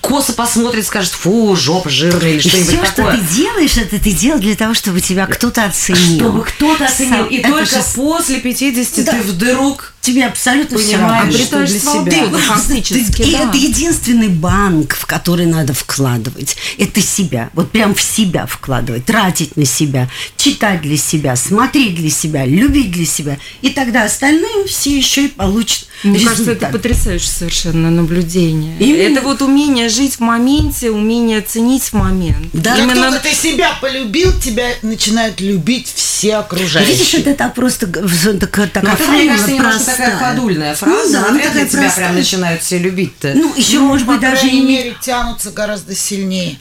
косо 0.00 0.34
посмотрит, 0.34 0.86
скажет, 0.86 1.12
фу, 1.12 1.56
жопа 1.56 1.88
жирная 1.88 2.32
или 2.32 2.40
что-нибудь 2.40 2.68
все, 2.68 2.82
такое. 2.82 3.16
что 3.16 3.24
ты 3.26 3.34
делаешь, 3.34 3.76
это 3.78 3.98
ты 3.98 4.12
делаешь 4.12 4.42
для 4.42 4.56
того, 4.56 4.74
чтобы 4.74 5.00
тебя 5.00 5.26
кто-то 5.26 5.64
оценил. 5.64 6.18
Чтобы 6.18 6.42
кто-то 6.44 6.84
оценил. 6.84 7.24
И 7.26 7.40
только 7.42 7.64
же... 7.64 7.82
после 7.94 8.40
50 8.40 9.04
да. 9.04 9.12
ты 9.12 9.22
вдруг 9.22 9.94
тебе 10.00 10.26
абсолютно 10.26 10.78
понимаешь, 10.78 11.34
все 11.34 11.50
равно, 11.50 11.66
что 11.66 11.66
для 11.66 11.78
себя. 11.78 12.28
Ты, 12.28 12.38
фактически, 12.38 13.22
ты, 13.22 13.32
да. 13.32 13.48
Это 13.48 13.56
единственный 13.56 14.28
банк, 14.28 14.94
в 14.94 15.06
который 15.06 15.46
надо 15.46 15.74
вкладывать. 15.74 16.56
Это 16.78 17.00
себя. 17.00 17.50
Вот 17.52 17.70
прям 17.70 17.94
в 17.94 18.00
себя 18.00 18.46
вкладывать, 18.46 19.04
тратить 19.04 19.56
на 19.56 19.64
себя, 19.64 20.08
читать 20.36 20.82
для 20.82 20.96
себя, 20.96 21.36
смотреть 21.36 21.96
для 21.96 22.10
себя, 22.10 22.46
любить 22.46 22.90
для 22.90 23.06
себя. 23.06 23.38
И 23.60 23.70
тогда 23.70 24.04
остальные 24.04 24.66
все 24.66 24.96
еще 24.96 25.26
и 25.26 25.28
получат 25.28 25.86
Мне 26.02 26.14
результат. 26.14 26.38
кажется, 26.38 26.52
это 26.52 26.66
потрясающее 26.72 27.30
совершенно 27.30 27.90
наблюдение. 27.90 28.76
Именно. 28.78 29.18
Это 29.18 29.22
вот 29.22 29.42
умение 29.42 29.88
жить 29.88 30.16
в 30.16 30.20
моменте, 30.20 30.90
умение 30.90 31.40
ценить 31.42 31.84
в 31.84 31.92
момент. 31.92 32.48
Да. 32.52 32.76
Именно... 32.78 32.94
Как 32.94 33.12
только 33.12 33.28
ты 33.28 33.34
себя 33.34 33.72
полюбил, 33.80 34.32
тебя 34.40 34.68
начинают 34.82 35.40
любить 35.40 35.92
все 35.94 36.36
окружающие. 36.36 36.94
Видишь, 36.94 37.14
это 37.14 37.34
так 37.34 37.54
просто 37.54 37.86
такая 37.86 38.70
Но 38.82 38.96
формула 38.96 39.58
простая 39.58 39.96
такая 39.96 40.18
ходульная 40.18 40.74
фраза, 40.74 41.06
ну, 41.06 41.12
да, 41.12 41.28
она 41.28 41.38
ли 41.38 41.42
тебя 41.50 41.66
простая. 41.66 41.92
прям 41.96 42.14
начинают 42.14 42.62
все 42.62 42.78
любить-то. 42.78 43.32
Ну, 43.34 43.54
еще, 43.54 43.78
ну, 43.78 43.88
может 43.88 44.06
быть, 44.06 44.20
даже... 44.20 44.36
По 44.36 44.40
крайней 44.40 44.66
мере, 44.66 44.96
тянутся 45.00 45.50
гораздо 45.50 45.94
сильнее. 45.94 46.58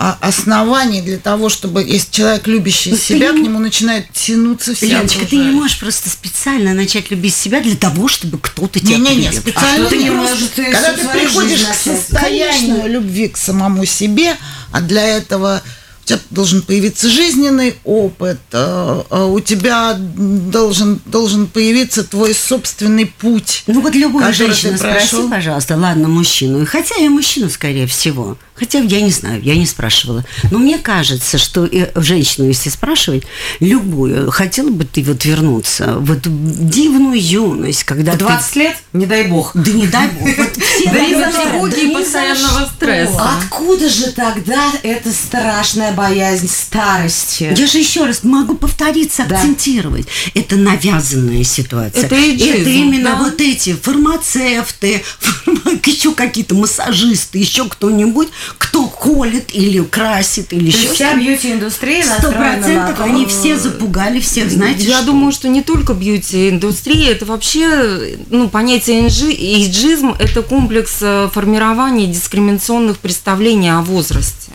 А 0.00 0.16
оснований 0.20 1.02
для 1.02 1.18
того, 1.18 1.48
чтобы, 1.48 1.82
если 1.82 2.12
человек 2.12 2.46
любящий 2.46 2.92
Но 2.92 2.96
себя, 2.96 3.32
не... 3.32 3.40
к 3.40 3.42
нему 3.42 3.58
начинает 3.58 4.12
тянуться 4.12 4.72
все 4.72 4.90
Яночка, 4.90 5.26
ты 5.26 5.34
не 5.34 5.50
можешь 5.50 5.80
просто 5.80 6.08
специально 6.08 6.72
начать 6.72 7.10
любить 7.10 7.34
себя 7.34 7.60
для 7.60 7.74
того, 7.74 8.06
чтобы 8.06 8.38
кто-то 8.38 8.78
тебя 8.78 8.96
не, 8.96 9.16
не, 9.16 9.26
не, 9.26 9.32
специально 9.32 9.88
а 9.88 9.90
ты 9.90 9.96
не 9.96 10.10
можешь. 10.10 10.50
Когда 10.54 10.92
ты 10.92 11.08
приходишь 11.08 11.64
к 11.64 11.74
состоянию 11.74 12.76
Конечно. 12.76 12.86
любви 12.86 13.28
к 13.28 13.36
самому 13.36 13.84
себе, 13.86 14.36
а 14.70 14.80
для 14.82 15.04
этого 15.04 15.62
у 16.04 16.06
тебя 16.06 16.20
должен 16.30 16.62
появиться 16.62 17.08
жизненный 17.08 17.74
опыт, 17.82 18.38
э, 18.52 19.02
э, 19.10 19.24
у 19.24 19.40
тебя 19.40 19.96
должен, 19.98 21.00
должен 21.06 21.48
появиться 21.48 22.04
твой 22.04 22.34
собственный 22.34 23.06
путь. 23.06 23.64
Ну 23.66 23.80
вот 23.80 23.96
любую 23.96 24.32
женщину 24.32 24.78
спроси, 24.78 25.28
пожалуйста, 25.28 25.76
ладно, 25.76 26.06
мужчину, 26.06 26.64
хотя 26.66 26.94
и 27.00 27.08
мужчину, 27.08 27.50
скорее 27.50 27.88
всего, 27.88 28.38
Хотя 28.58 28.80
я 28.80 29.00
не 29.00 29.10
знаю, 29.10 29.42
я 29.42 29.56
не 29.56 29.66
спрашивала. 29.66 30.24
Но 30.50 30.58
мне 30.58 30.78
кажется, 30.78 31.38
что 31.38 31.64
и 31.64 31.88
женщину, 31.94 32.48
если 32.48 32.70
спрашивать, 32.70 33.24
любую, 33.60 34.30
хотела 34.30 34.70
бы 34.70 34.84
ты 34.84 35.02
вот 35.02 35.24
вернуться 35.24 35.94
в 35.98 36.12
эту 36.12 36.30
дивную 36.30 37.20
юность, 37.20 37.84
когда 37.84 38.12
в 38.12 38.18
20 38.18 38.52
ты... 38.52 38.58
лет? 38.60 38.76
Не 38.92 39.06
дай 39.06 39.24
бог. 39.28 39.52
Да 39.54 39.70
не 39.70 39.86
дай 39.86 40.08
бог. 40.08 40.28
Да 40.84 41.04
и 41.04 41.92
постоянного 41.92 42.68
стресса. 42.74 43.30
Откуда 43.38 43.88
же 43.88 44.12
тогда 44.12 44.72
эта 44.82 45.12
страшная 45.12 45.92
боязнь 45.92 46.48
старости? 46.48 47.54
Я 47.56 47.66
же 47.66 47.78
еще 47.78 48.06
раз 48.06 48.24
могу 48.24 48.54
повториться, 48.54 49.24
акцентировать. 49.24 50.06
Это 50.34 50.56
навязанная 50.56 51.44
ситуация. 51.44 52.04
Это 52.04 52.16
именно 52.16 53.16
вот 53.16 53.40
эти 53.40 53.74
фармацевты, 53.74 55.02
еще 55.84 56.12
какие-то 56.12 56.54
массажисты, 56.54 57.38
еще 57.38 57.68
кто-нибудь, 57.68 58.28
кто 58.56 58.86
колет 58.86 59.54
или 59.54 59.82
красит 59.82 60.52
или 60.52 60.68
еще 60.68 60.92
вся 60.92 61.14
бьюти-индустрия 61.16 62.04
Сто 62.04 62.32
процентов 62.32 63.00
они 63.00 63.26
все 63.26 63.58
запугали 63.58 64.20
всех, 64.20 64.50
знаете 64.50 64.84
Я 64.84 64.98
что? 64.98 65.06
думаю, 65.06 65.32
что 65.32 65.48
не 65.48 65.62
только 65.62 65.94
бьюти-индустрия, 65.94 67.12
это 67.12 67.26
вообще, 67.26 68.16
ну, 68.30 68.48
понятие 68.48 69.08
эйджизм– 69.08 70.14
это 70.18 70.42
комплекс 70.42 70.98
э, 71.00 71.28
формирования 71.32 72.06
дискриминационных 72.06 72.98
представлений 72.98 73.70
о 73.70 73.82
возрасте. 73.82 74.52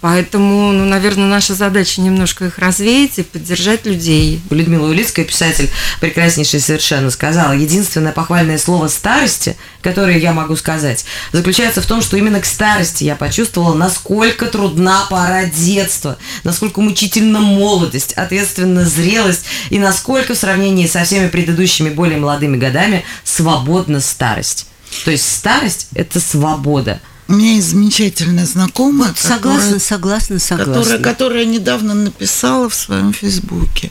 Поэтому, 0.00 0.72
ну, 0.72 0.86
наверное, 0.86 1.26
наша 1.26 1.54
задача 1.54 2.00
немножко 2.00 2.46
их 2.46 2.58
развеять 2.58 3.18
и 3.18 3.22
поддержать 3.22 3.84
людей. 3.84 4.40
Людмила 4.48 4.88
Улицкая, 4.88 5.26
писатель, 5.26 5.68
прекраснейшая 6.00 6.60
совершенно, 6.60 7.10
сказала, 7.10 7.52
единственное 7.52 8.12
похвальное 8.12 8.56
слово 8.56 8.88
старости, 8.88 9.56
которое 9.82 10.18
я 10.18 10.32
могу 10.32 10.56
сказать, 10.56 11.04
заключается 11.32 11.82
в 11.82 11.86
том, 11.86 12.00
что 12.00 12.16
именно 12.16 12.40
к 12.40 12.46
старости 12.46 13.04
я 13.04 13.14
почувствовала, 13.14 13.74
насколько 13.74 14.46
трудна 14.46 15.04
пора 15.10 15.44
детства, 15.44 16.16
насколько 16.44 16.80
мучительна 16.80 17.40
молодость, 17.40 18.14
ответственна 18.14 18.86
зрелость 18.86 19.44
и 19.68 19.78
насколько 19.78 20.34
в 20.34 20.38
сравнении 20.38 20.86
со 20.86 21.04
всеми 21.04 21.28
предыдущими 21.28 21.90
более 21.90 22.18
молодыми 22.18 22.56
годами 22.56 23.04
свободна 23.22 24.00
старость. 24.00 24.66
То 25.04 25.10
есть 25.10 25.30
старость– 25.30 25.88
это 25.94 26.20
свобода– 26.20 27.00
у 27.28 27.32
меня 27.32 27.54
есть 27.54 27.68
замечательная 27.68 28.46
знакомая, 28.46 29.10
вот, 29.10 29.18
согласна, 29.18 29.60
которая, 29.60 29.80
согласна, 29.80 30.38
согласна. 30.38 30.74
Которая, 30.74 30.98
которая 30.98 31.44
недавно 31.44 31.94
написала 31.94 32.68
в 32.68 32.74
своем 32.74 33.12
фейсбуке. 33.12 33.90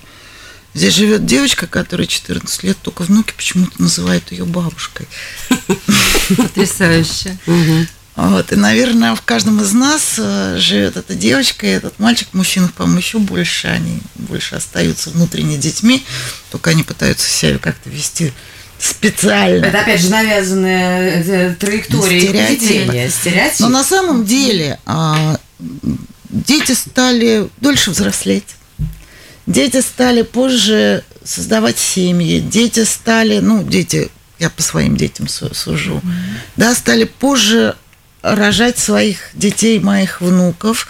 Здесь 0.73 0.95
живет 0.95 1.25
девочка, 1.25 1.67
которая 1.67 2.07
14 2.07 2.63
лет, 2.63 2.77
только 2.81 3.03
внуки 3.03 3.33
почему-то 3.35 3.81
называют 3.81 4.31
ее 4.31 4.45
бабушкой. 4.45 5.07
Потрясающе. 6.37 7.37
Вот, 8.15 8.51
и, 8.51 8.55
наверное, 8.55 9.15
в 9.15 9.23
каждом 9.23 9.59
из 9.59 9.73
нас 9.73 10.15
э, 10.19 10.57
живет 10.59 10.97
эта 10.97 11.15
девочка 11.15 11.65
и 11.65 11.71
этот 11.71 11.97
мальчик, 11.97 12.27
мужчин, 12.33 12.67
по-моему, 12.67 12.99
еще 12.99 13.17
больше, 13.17 13.69
они 13.69 14.01
больше 14.13 14.53
остаются 14.53 15.09
внутренне 15.09 15.57
детьми, 15.57 16.05
только 16.51 16.69
они 16.69 16.83
пытаются 16.83 17.27
себя 17.27 17.57
как-то 17.57 17.89
вести 17.89 18.31
специально. 18.83 19.65
Это 19.65 19.81
опять 19.81 20.01
же 20.01 20.09
навязанная 20.09 21.23
э, 21.23 21.55
траектория 21.55 22.19
Стереотипы. 22.19 23.09
Стереотип. 23.09 23.59
Но 23.61 23.69
на 23.69 23.83
самом 23.83 24.25
деле 24.25 24.79
а, 24.85 25.37
дети 26.29 26.73
стали 26.73 27.47
дольше 27.61 27.91
взрослеть. 27.91 28.55
Дети 29.45 29.81
стали 29.81 30.21
позже 30.21 31.03
создавать 31.23 31.77
семьи. 31.77 32.39
Дети 32.39 32.83
стали, 32.83 33.39
ну, 33.39 33.63
дети, 33.63 34.09
я 34.39 34.49
по 34.49 34.61
своим 34.61 34.97
детям 34.97 35.27
су- 35.27 35.53
сужу, 35.53 36.01
да, 36.57 36.75
стали 36.75 37.05
позже 37.05 37.75
рожать 38.21 38.77
своих 38.77 39.29
детей, 39.33 39.79
моих 39.79 40.21
внуков. 40.21 40.87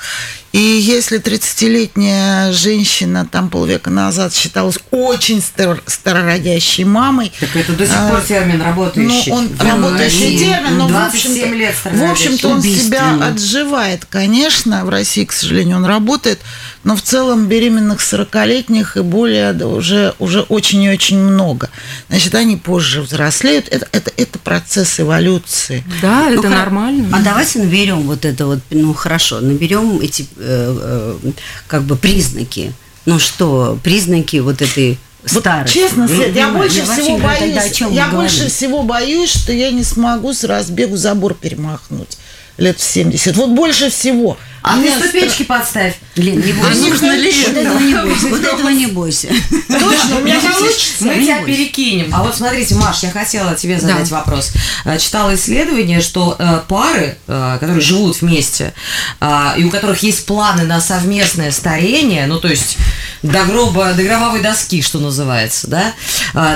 И 0.53 0.60
если 0.60 1.19
30-летняя 1.19 2.51
женщина 2.51 3.27
там 3.29 3.50
полвека 3.50 3.89
назад 3.89 4.36
считалась 4.36 4.77
очень 4.91 5.41
стар- 5.41 5.81
старородящей 5.88 6.83
мамой, 6.83 7.31
Так 7.39 7.55
это 7.55 7.74
до 7.74 7.88
сих 7.88 7.95
а, 7.98 8.10
пор 8.12 8.22
термин 8.22 8.62
работающий. 8.62 9.31
ну, 9.31 9.36
он 9.38 9.48
В 9.48 9.60
работающий 9.63 10.38
термин, 10.38 10.77
но 10.77 10.88
в 10.88 10.91
27 10.91 11.31
общем-то, 11.31 11.55
лет 11.55 11.75
в 11.83 12.03
общем-то 12.12 12.48
он 12.50 12.62
себя 12.62 13.17
отживает, 13.25 14.05
конечно. 14.05 14.86
В 14.86 14.89
России, 14.89 15.25
к 15.25 15.31
сожалению, 15.33 15.77
он 15.77 15.86
работает, 15.86 16.39
но 16.83 16.95
в 16.95 17.01
целом 17.01 17.48
беременных 17.48 18.00
40-летних 18.01 18.95
и 18.98 19.01
более 19.01 19.53
да, 19.53 19.65
уже, 19.67 20.13
уже 20.19 20.41
очень 20.41 20.83
и 20.83 20.89
очень 20.91 21.17
много. 21.17 21.69
Значит, 22.10 22.36
они 22.36 22.57
позже 22.57 23.01
взрослеют. 23.01 23.69
Это, 23.69 23.88
это, 23.91 24.12
это 24.17 24.38
процесс 24.38 25.00
эволюции. 25.00 25.83
Да, 26.01 26.27
Ну, 26.29 26.33
это 26.39 26.48
хо- 26.48 26.50
нормально. 26.53 27.07
А 27.17 27.22
давайте 27.24 27.57
наберем 27.57 28.01
вот 28.03 28.24
это 28.24 28.45
вот, 28.45 28.60
ну 28.69 28.93
хорошо, 28.93 29.39
наберем 29.39 30.00
эти 30.00 30.27
как 31.67 31.83
бы 31.83 31.95
признаки. 31.95 32.73
Ну 33.05 33.19
что, 33.19 33.77
признаки 33.83 34.38
вот 34.38 34.62
этой 34.62 34.97
Вот 35.29 35.41
старости. 35.41 35.73
честно, 35.73 36.07
Свет, 36.07 36.35
я 36.35 36.50
больше 36.50 36.77
я 36.77 36.85
всего 36.85 37.17
боюсь, 37.17 37.81
я 37.91 38.07
больше 38.07 38.47
всего 38.50 38.83
боюсь, 38.83 39.29
что 39.29 39.51
я 39.51 39.71
не 39.71 39.83
смогу 39.83 40.33
с 40.33 40.43
разбегу 40.43 40.95
забор 40.95 41.33
перемахнуть 41.33 42.17
лет 42.57 42.79
в 42.79 42.83
70. 42.83 43.36
Вот 43.36 43.50
больше 43.50 43.89
всего. 43.89 44.38
А 44.65 44.77
ты 44.77 44.89
ступенчки 44.98 45.43
подставь. 45.43 45.95
Лен, 46.15 46.39
не 46.39 46.53
бойся. 46.53 46.79
нужно 46.79 47.12
ли 47.17 47.29
Вот 47.31 47.50
это? 47.57 47.60
этого 47.60 47.79
не 47.79 47.93
бойся. 47.95 48.27
Вот 48.29 48.43
этого 48.45 48.69
не 48.69 48.86
бойся. 48.88 49.27
Точно, 49.67 50.17
у 50.17 50.22
меня 50.22 50.39
получится. 50.39 51.03
Мы 51.03 51.15
тебя 51.15 51.43
перекинем. 51.43 52.15
А 52.15 52.24
вот 52.24 52.33
смотрите, 52.33 52.75
Маш, 52.75 53.03
я 53.03 53.12
хотела 53.12 53.55
тебе 53.55 53.77
задать 53.77 54.10
Да. 54.10 54.17
вопрос. 54.19 54.53
Э, 54.86 54.98
Читала 54.98 55.36
исследование, 55.36 56.00
что 56.00 56.38
э, 56.39 56.62
пары, 56.69 57.17
э, 57.27 57.57
которые 57.60 57.81
живут 57.81 58.22
вместе, 58.22 58.74
и 59.57 59.63
у 59.65 59.69
которых 59.69 60.01
есть 60.01 60.25
планы 60.25 60.63
на 60.63 60.79
совместное 60.79 61.51
старение, 61.51 62.25
ну 62.27 62.39
то 62.39 62.48
есть 62.48 62.77
до 63.22 63.43
гроба, 63.43 63.93
до 63.93 64.03
гробовой 64.03 64.41
доски, 64.41 64.81
что 64.81 65.00
называется, 65.00 65.67
да, 65.67 65.93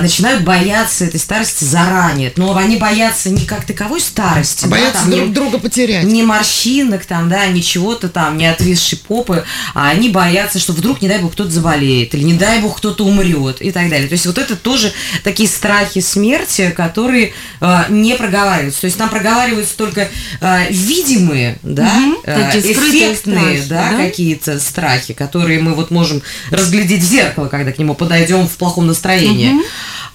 начинают 0.02 0.44
бояться 0.44 1.06
этой 1.06 1.20
старости 1.20 1.64
заранее. 1.64 2.32
Но 2.38 2.56
они 2.56 2.78
боятся 2.78 3.30
не 3.30 3.46
как 3.46 3.66
таковой 3.66 4.00
старости, 4.00 4.64
да, 4.64 4.70
Боятся 4.70 5.06
друг 5.08 5.34
друга 5.34 5.58
потерять. 5.60 5.87
Не 5.88 6.24
морщинок 6.24 7.06
там, 7.06 7.30
да, 7.30 7.48
ни 7.48 7.62
чего-то 7.62 8.10
там, 8.10 8.38
не 8.38 8.48
отвисшей 8.48 8.98
попы, 8.98 9.44
а 9.74 9.90
они 9.90 10.10
боятся, 10.10 10.60
что 10.60 10.74
вдруг, 10.74 11.02
не 11.02 11.08
дай 11.08 11.20
бог, 11.20 11.34
кто-то 11.34 11.50
заболеет, 11.50 12.14
или 12.16 12.24
не 12.24 12.34
дай 12.34 12.60
бог, 12.60 12.78
кто-то 12.78 13.06
умрет 13.06 13.62
и 13.62 13.72
так 13.72 13.90
далее. 13.90 14.08
То 14.08 14.14
есть 14.14 14.26
вот 14.26 14.38
это 14.38 14.56
тоже 14.56 14.92
такие 15.24 15.50
страхи 15.50 16.02
смерти, 16.02 16.74
которые 16.76 17.34
э, 17.62 17.84
не 17.90 18.16
проговариваются. 18.16 18.82
То 18.82 18.86
есть 18.86 18.98
там 18.98 19.10
проговариваются 19.10 19.78
только 19.78 20.10
э, 20.42 20.72
видимые, 20.72 21.58
да, 21.64 21.94
Мгм, 21.94 22.18
э, 22.24 22.60
эффектные, 22.60 23.62
страхи, 23.62 23.70
да, 23.70 23.92
да? 23.92 23.98
какие-то 23.98 24.60
страхи, 24.60 25.14
которые 25.14 25.60
мы 25.60 25.74
вот 25.74 25.92
можем 25.92 26.22
разглядеть 26.52 27.02
в 27.02 27.06
зеркало, 27.06 27.48
когда 27.48 27.72
к 27.72 27.78
нему 27.78 27.96
подойдем 27.96 28.48
в 28.48 28.58
плохом 28.58 28.88
настроении. 28.88 29.54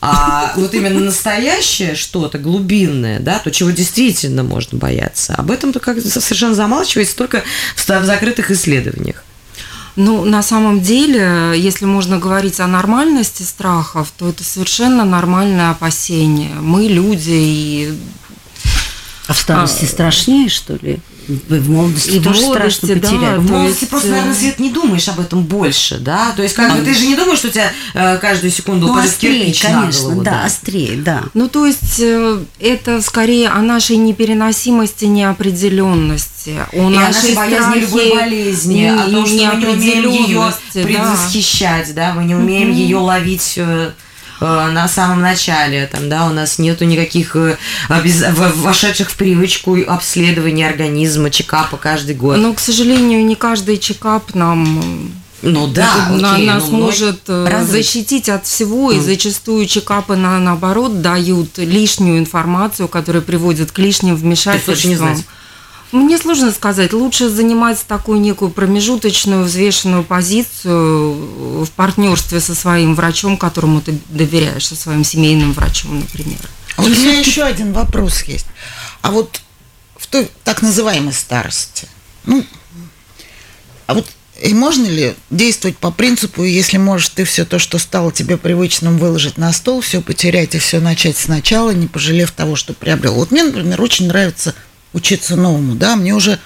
А 0.04 0.52
вот 0.56 0.74
именно 0.74 0.98
настоящее 0.98 1.94
что-то 1.94 2.36
глубинное, 2.38 3.20
да, 3.20 3.38
то, 3.38 3.52
чего 3.52 3.70
действительно 3.70 4.42
можно 4.42 4.76
бояться, 4.76 5.32
об 5.34 5.52
этом-то 5.62 5.80
как 5.80 6.00
совершенно 6.00 6.54
замалчивается 6.54 7.16
только 7.16 7.42
в 7.76 8.04
закрытых 8.04 8.50
исследованиях. 8.50 9.24
Ну, 9.94 10.24
на 10.24 10.42
самом 10.42 10.80
деле, 10.80 11.52
если 11.56 11.84
можно 11.84 12.18
говорить 12.18 12.60
о 12.60 12.66
нормальности 12.66 13.42
страхов, 13.42 14.10
то 14.16 14.30
это 14.30 14.42
совершенно 14.42 15.04
нормальное 15.04 15.70
опасение. 15.70 16.54
Мы 16.54 16.86
люди, 16.86 17.30
и 17.30 17.98
А 19.28 19.34
в 19.34 19.38
старости 19.38 19.84
А, 19.84 19.88
страшнее, 19.88 20.48
что 20.48 20.78
ли? 20.80 21.00
В 21.28 21.70
молодости 21.70 22.10
И 22.10 22.18
в 22.18 22.24
тоже 22.24 22.40
молодости, 22.42 22.78
страшно 22.78 22.88
да, 22.88 22.94
потерять. 22.94 23.38
В 23.38 23.50
молодости 23.50 23.80
есть, 23.80 23.90
просто, 23.90 24.08
э, 24.08 24.10
наверное, 24.10 24.34
Свет, 24.34 24.58
не 24.58 24.70
думаешь 24.70 25.08
об 25.08 25.20
этом 25.20 25.44
больше, 25.44 25.98
да? 25.98 26.32
То 26.36 26.42
есть, 26.42 26.54
как 26.54 26.76
бы, 26.76 26.82
ты 26.82 26.94
же 26.94 27.06
не 27.06 27.16
думаешь, 27.16 27.38
что 27.38 27.48
у 27.48 27.50
тебя 27.50 27.72
э, 27.94 28.18
каждую 28.18 28.50
секунду 28.50 28.86
Ну, 28.86 28.92
упадет 28.92 29.10
острее, 29.10 29.38
кирпич 29.38 29.62
на 29.62 29.70
конечно, 29.70 30.02
голову, 30.02 30.22
да, 30.22 30.44
острее, 30.44 30.96
да. 30.96 31.24
Ну, 31.34 31.48
то 31.48 31.66
есть 31.66 32.00
э, 32.00 32.42
это 32.58 33.00
скорее 33.02 33.48
о 33.48 33.60
нашей 33.60 33.96
непереносимости, 33.96 35.04
неопределенности, 35.04 36.56
о 36.72 36.76
И 36.76 36.78
о 36.78 36.90
нашей 36.90 37.12
нашей 37.12 37.34
боязни 37.34 37.80
любой 37.80 38.14
болезни, 38.14 38.84
о 38.84 39.10
том, 39.10 39.26
что 39.26 39.36
мы 39.36 39.56
не 39.56 39.66
умеем 39.66 40.04
ее 40.04 40.28
неопределенности, 40.34 40.60
да. 40.74 40.82
предвосхищать, 40.82 41.94
да, 41.94 42.14
мы 42.14 42.24
не 42.24 42.34
умеем 42.34 42.72
ее 42.72 42.98
ловить 42.98 43.54
э, 43.56 43.62
э, 43.62 43.92
на 44.42 44.88
самом 44.88 45.20
начале, 45.20 45.86
там, 45.86 46.08
да, 46.08 46.26
у 46.26 46.32
нас 46.32 46.58
нету 46.58 46.84
никаких 46.84 47.36
э, 47.36 47.56
обез- 47.88 48.32
вошедших 48.56 49.10
в 49.10 49.16
привычку 49.16 49.76
обследований 49.86 50.64
организма, 50.64 51.30
чекапа 51.30 51.76
каждый 51.76 52.14
год. 52.14 52.38
Но, 52.38 52.52
к 52.52 52.58
сожалению, 52.60 53.24
не 53.24 53.36
каждый 53.36 53.78
чекап 53.78 54.34
нам 54.34 55.12
Ну 55.42 55.66
да, 55.66 55.88
это 56.06 56.12
на- 56.22 56.34
окей, 56.34 56.46
нас 56.46 56.64
ну, 56.68 56.78
может 56.78 57.20
э, 57.28 57.48
Развить. 57.48 57.84
защитить 57.86 58.28
от 58.28 58.46
всего, 58.46 58.90
и 58.92 59.00
зачастую 59.00 59.66
чекапы 59.66 60.16
на, 60.16 60.38
наоборот 60.38 61.02
дают 61.02 61.58
лишнюю 61.58 62.18
информацию, 62.18 62.88
которая 62.88 63.22
приводит 63.22 63.72
к 63.72 63.78
лишним 63.78 64.14
не 64.14 64.20
вмешательствам. 64.20 65.22
Мне 65.92 66.16
сложно 66.16 66.50
сказать. 66.52 66.94
Лучше 66.94 67.28
занимать 67.28 67.78
такую 67.86 68.18
некую 68.20 68.50
промежуточную, 68.50 69.44
взвешенную 69.44 70.04
позицию 70.04 71.64
в 71.64 71.70
партнерстве 71.72 72.40
со 72.40 72.54
своим 72.54 72.94
врачом, 72.94 73.36
которому 73.36 73.82
ты 73.82 73.98
доверяешь, 74.08 74.66
со 74.66 74.74
своим 74.74 75.04
семейным 75.04 75.52
врачом, 75.52 76.00
например. 76.00 76.38
А 76.76 76.82
у 76.82 76.88
меня 76.88 77.18
еще 77.18 77.42
один 77.42 77.74
вопрос 77.74 78.22
есть. 78.22 78.46
А 79.02 79.10
вот 79.10 79.42
в 79.96 80.06
той 80.06 80.30
так 80.44 80.62
называемой 80.62 81.12
старости, 81.12 81.86
ну, 82.24 82.44
а 83.86 83.94
вот 83.94 84.06
и 84.42 84.54
можно 84.54 84.86
ли 84.86 85.14
действовать 85.30 85.76
по 85.76 85.90
принципу, 85.90 86.42
если 86.42 86.78
можешь 86.78 87.10
ты 87.10 87.24
все 87.24 87.44
то, 87.44 87.58
что 87.58 87.78
стало 87.78 88.10
тебе 88.10 88.36
привычным, 88.36 88.98
выложить 88.98 89.38
на 89.38 89.52
стол, 89.52 89.82
все 89.82 90.00
потерять 90.00 90.54
и 90.54 90.58
все 90.58 90.80
начать 90.80 91.16
сначала, 91.16 91.70
не 91.70 91.86
пожалев 91.86 92.32
того, 92.32 92.56
что 92.56 92.72
приобрел? 92.72 93.14
Вот 93.14 93.30
мне, 93.30 93.44
например, 93.44 93.80
очень 93.80 94.08
нравится 94.08 94.54
учиться 94.92 95.36
новому, 95.36 95.74
да, 95.74 95.96
мне 95.96 96.14
уже 96.14 96.38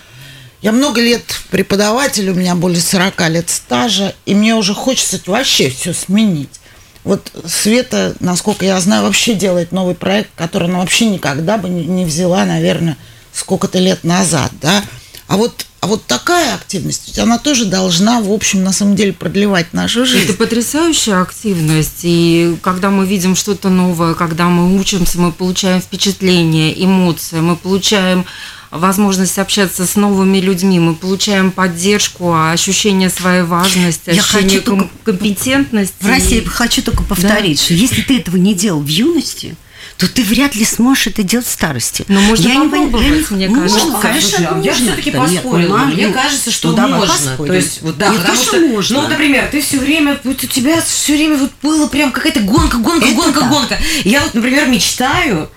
я 0.62 0.72
много 0.72 1.00
лет 1.00 1.22
преподаватель, 1.50 2.28
у 2.30 2.34
меня 2.34 2.54
более 2.54 2.80
40 2.80 3.28
лет 3.28 3.50
стажа, 3.50 4.14
и 4.24 4.34
мне 4.34 4.54
уже 4.54 4.74
хочется 4.74 5.20
вообще 5.26 5.70
все 5.70 5.92
сменить. 5.92 6.60
Вот 7.04 7.30
Света, 7.46 8.16
насколько 8.18 8.64
я 8.64 8.80
знаю, 8.80 9.04
вообще 9.04 9.34
делает 9.34 9.70
новый 9.70 9.94
проект, 9.94 10.30
который 10.34 10.66
она 10.66 10.80
вообще 10.80 11.06
никогда 11.06 11.56
бы 11.56 11.68
не, 11.68 12.04
взяла, 12.04 12.44
наверное, 12.44 12.96
сколько-то 13.32 13.78
лет 13.78 14.02
назад, 14.02 14.50
да. 14.60 14.82
А 15.28 15.36
вот, 15.36 15.66
а 15.86 15.88
вот 15.88 16.04
такая 16.06 16.52
активность, 16.56 17.04
ведь 17.06 17.18
она 17.20 17.38
тоже 17.38 17.64
должна, 17.64 18.20
в 18.20 18.32
общем, 18.32 18.64
на 18.64 18.72
самом 18.72 18.96
деле 18.96 19.12
продлевать 19.12 19.72
нашу 19.72 20.00
Это 20.02 20.10
жизнь. 20.10 20.32
потрясающая 20.36 21.20
активность, 21.22 22.00
и 22.02 22.56
когда 22.60 22.90
мы 22.90 23.06
видим 23.06 23.36
что-то 23.36 23.68
новое, 23.68 24.14
когда 24.14 24.46
мы 24.48 24.76
учимся, 24.76 25.20
мы 25.20 25.30
получаем 25.30 25.80
впечатления, 25.80 26.72
эмоции, 26.84 27.38
мы 27.38 27.54
получаем 27.54 28.24
возможность 28.72 29.38
общаться 29.38 29.86
с 29.86 29.94
новыми 29.94 30.38
людьми, 30.38 30.80
мы 30.80 30.96
получаем 30.96 31.52
поддержку, 31.52 32.34
ощущение 32.34 33.08
своей 33.08 33.42
важности, 33.42 34.10
Я 34.10 34.22
ощущение 34.22 34.62
ком- 34.62 34.90
компетентности. 35.04 35.94
В 36.00 36.08
России 36.08 36.40
хочу 36.40 36.82
только 36.82 37.04
повторить, 37.04 37.60
что 37.60 37.74
если 37.74 38.02
ты 38.02 38.18
этого 38.18 38.34
не 38.36 38.54
делал 38.54 38.80
в 38.80 38.88
юности, 38.88 39.54
то 39.96 40.08
ты 40.12 40.22
вряд 40.22 40.54
ли 40.54 40.64
сможешь 40.64 41.06
это 41.08 41.22
делать 41.22 41.46
в 41.46 41.50
старости. 41.50 42.04
Но 42.08 42.20
можно 42.20 42.48
Я 42.48 42.54
не 42.56 42.68
попробовать, 42.68 43.04
я 43.30 43.36
не- 43.36 43.46
мне 43.48 43.48
можно, 43.48 43.78
кажется. 43.78 43.98
конечно, 44.02 44.28
Слушай, 44.30 44.46
а 44.46 44.48
я 44.48 44.54
можно. 44.72 44.72
все-таки 44.86 45.10
Да 45.10 45.26
нет, 45.26 45.42
поспорила. 45.42 45.76
ну, 45.78 45.84
Мне 45.86 46.06
ну, 46.08 46.12
кажется, 46.14 46.50
что 46.50 46.72
ну, 46.72 46.88
можно. 46.88 47.06
поспорим. 47.14 47.46
То 47.52 47.54
есть, 47.56 47.82
вот 47.82 47.98
да, 47.98 48.08
Нет, 48.08 48.20
потому 48.20 48.36
конечно, 48.38 48.58
что, 48.58 48.68
можно. 48.68 49.02
ну, 49.02 49.08
например, 49.08 49.48
ты 49.50 49.60
все 49.62 49.78
время, 49.78 50.18
вот 50.24 50.42
у 50.44 50.46
тебя 50.46 50.82
все 50.82 51.14
время 51.14 51.36
вот 51.36 51.52
было 51.62 51.86
прям 51.86 52.12
какая-то 52.12 52.40
гонка, 52.40 52.76
гонка, 52.78 53.06
Это 53.06 53.14
гонка, 53.16 53.40
так. 53.40 53.48
гонка. 53.48 53.78
Я 54.04 54.20
вот, 54.22 54.34
например, 54.34 54.68
мечтаю 54.68 55.48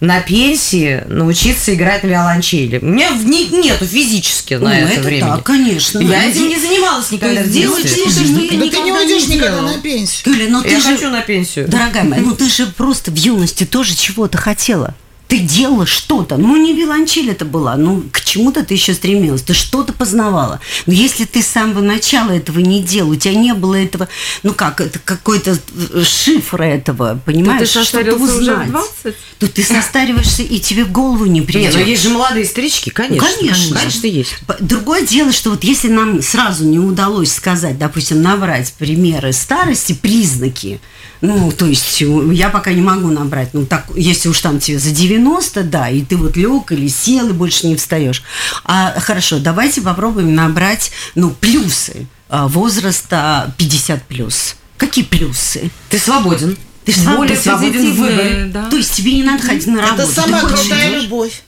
на 0.00 0.20
пенсии 0.20 1.04
научиться 1.08 1.74
играть 1.74 2.02
на 2.02 2.08
виолончели. 2.08 2.78
У 2.82 2.86
меня 2.86 3.12
в 3.12 3.24
ней 3.24 3.48
нету 3.48 3.86
физически 3.86 4.54
на 4.54 4.60
Ну, 4.60 4.68
это, 4.68 4.92
это 4.92 5.00
времени. 5.02 5.20
так, 5.30 5.42
конечно. 5.42 5.98
Я 6.00 6.06
Ну, 6.22 6.28
этим 6.30 6.48
не 6.48 6.58
занималась 6.58 7.10
никогда 7.10 7.42
в 7.42 7.50
делать 7.50 7.82
детстве. 7.82 8.10
что-то, 8.10 8.26
что 8.26 8.34
ты 8.34 8.42
Да 8.42 8.48
ты 8.48 8.56
не 8.56 8.66
никогда 8.66 8.98
уйдешь 9.00 9.26
не 9.26 9.36
никогда 9.36 9.62
на 9.62 9.78
пенсию. 9.78 10.34
Юля, 10.34 10.46
ну 10.50 10.62
ты 10.62 10.68
Я 10.70 10.80
же, 10.80 10.86
хочу 10.96 11.10
на 11.10 11.20
пенсию. 11.22 11.68
дорогая 11.68 12.04
моя, 12.04 12.20
ну 12.22 12.34
ты 12.36 12.48
же 12.50 12.66
просто 12.66 13.10
в 13.10 13.16
юности 13.16 13.64
тоже 13.64 13.94
чего-то 13.94 14.36
хотела. 14.36 14.94
Ты 15.28 15.38
делала 15.38 15.86
что-то. 15.86 16.36
Ну, 16.36 16.56
не 16.56 16.72
виолончель 16.72 17.30
это 17.30 17.44
была, 17.44 17.76
ну, 17.76 18.04
к 18.12 18.20
чему-то 18.20 18.64
ты 18.64 18.74
еще 18.74 18.94
стремилась, 18.94 19.42
ты 19.42 19.54
что-то 19.54 19.92
познавала. 19.92 20.60
Но 20.86 20.92
если 20.92 21.24
ты 21.24 21.42
с 21.42 21.48
самого 21.48 21.80
начала 21.80 22.30
этого 22.30 22.60
не 22.60 22.82
делал, 22.82 23.10
у 23.10 23.16
тебя 23.16 23.34
не 23.34 23.52
было 23.54 23.74
этого, 23.74 24.08
ну 24.42 24.54
как, 24.54 24.80
это 24.80 24.98
какой-то 24.98 25.58
э, 25.92 26.04
шифр 26.04 26.62
этого, 26.62 27.20
понимаешь, 27.24 27.70
то 27.70 27.80
ты 27.80 27.86
что-то 27.86 28.14
узнать. 28.14 28.68
в 28.68 28.70
20? 28.70 29.16
То 29.38 29.48
ты 29.48 29.62
состариваешься, 29.62 30.42
и 30.42 30.60
тебе 30.60 30.84
в 30.84 30.92
голову 30.92 31.26
не 31.26 31.40
придет. 31.40 31.62
Нет, 31.62 31.74
но 31.74 31.80
есть 31.80 32.02
же 32.02 32.10
молодые 32.10 32.44
старички, 32.44 32.90
конечно. 32.90 33.26
Ну, 33.26 33.36
конечно. 33.36 33.76
Конечно, 33.76 34.06
есть. 34.06 34.34
Другое 34.60 35.02
дело, 35.02 35.32
что 35.32 35.50
вот 35.50 35.64
если 35.64 35.88
нам 35.88 36.22
сразу 36.22 36.64
не 36.64 36.78
удалось 36.78 37.32
сказать, 37.32 37.78
допустим, 37.78 38.22
набрать 38.22 38.72
примеры 38.74 39.32
старости, 39.32 39.92
признаки, 39.92 40.80
ну, 41.20 41.50
то 41.52 41.66
есть 41.66 42.02
э, 42.02 42.06
я 42.32 42.50
пока 42.50 42.72
не 42.72 42.80
могу 42.82 43.08
набрать, 43.08 43.50
ну, 43.54 43.66
так, 43.66 43.86
если 43.94 44.28
уж 44.28 44.40
там 44.40 44.58
тебе 44.60 44.78
за 44.78 44.90
90, 44.90 45.62
да, 45.64 45.88
и 45.88 46.02
ты 46.02 46.16
вот 46.16 46.36
лег 46.36 46.72
или 46.72 46.88
сел 46.88 47.28
и 47.28 47.32
больше 47.32 47.66
не 47.66 47.76
встаешь. 47.76 48.22
А 48.64 48.94
хорошо, 49.00 49.38
давайте 49.38 49.80
попробуем 49.80 50.34
набрать, 50.34 50.90
ну, 51.14 51.30
плюсы 51.30 52.06
а, 52.28 52.48
возраста 52.48 53.52
50 53.56 54.02
плюс. 54.04 54.56
Какие 54.76 55.04
плюсы? 55.04 55.70
Ты 55.88 55.98
свободен. 55.98 56.56
Ты 56.84 56.92
ж 56.92 56.98
более 57.16 57.36
свободен 57.36 57.92
в 57.92 57.96
выборе. 57.96 58.44
да. 58.52 58.66
То 58.68 58.76
есть 58.76 58.92
тебе 58.94 59.14
не 59.14 59.22
надо 59.24 59.42
ходить 59.42 59.66
на 59.66 59.80
работу. 59.80 60.02
Это 60.02 60.12
самая 60.12 60.42
крутая 60.42 60.90
идёшь? 60.90 61.02
любовь. 61.04 61.42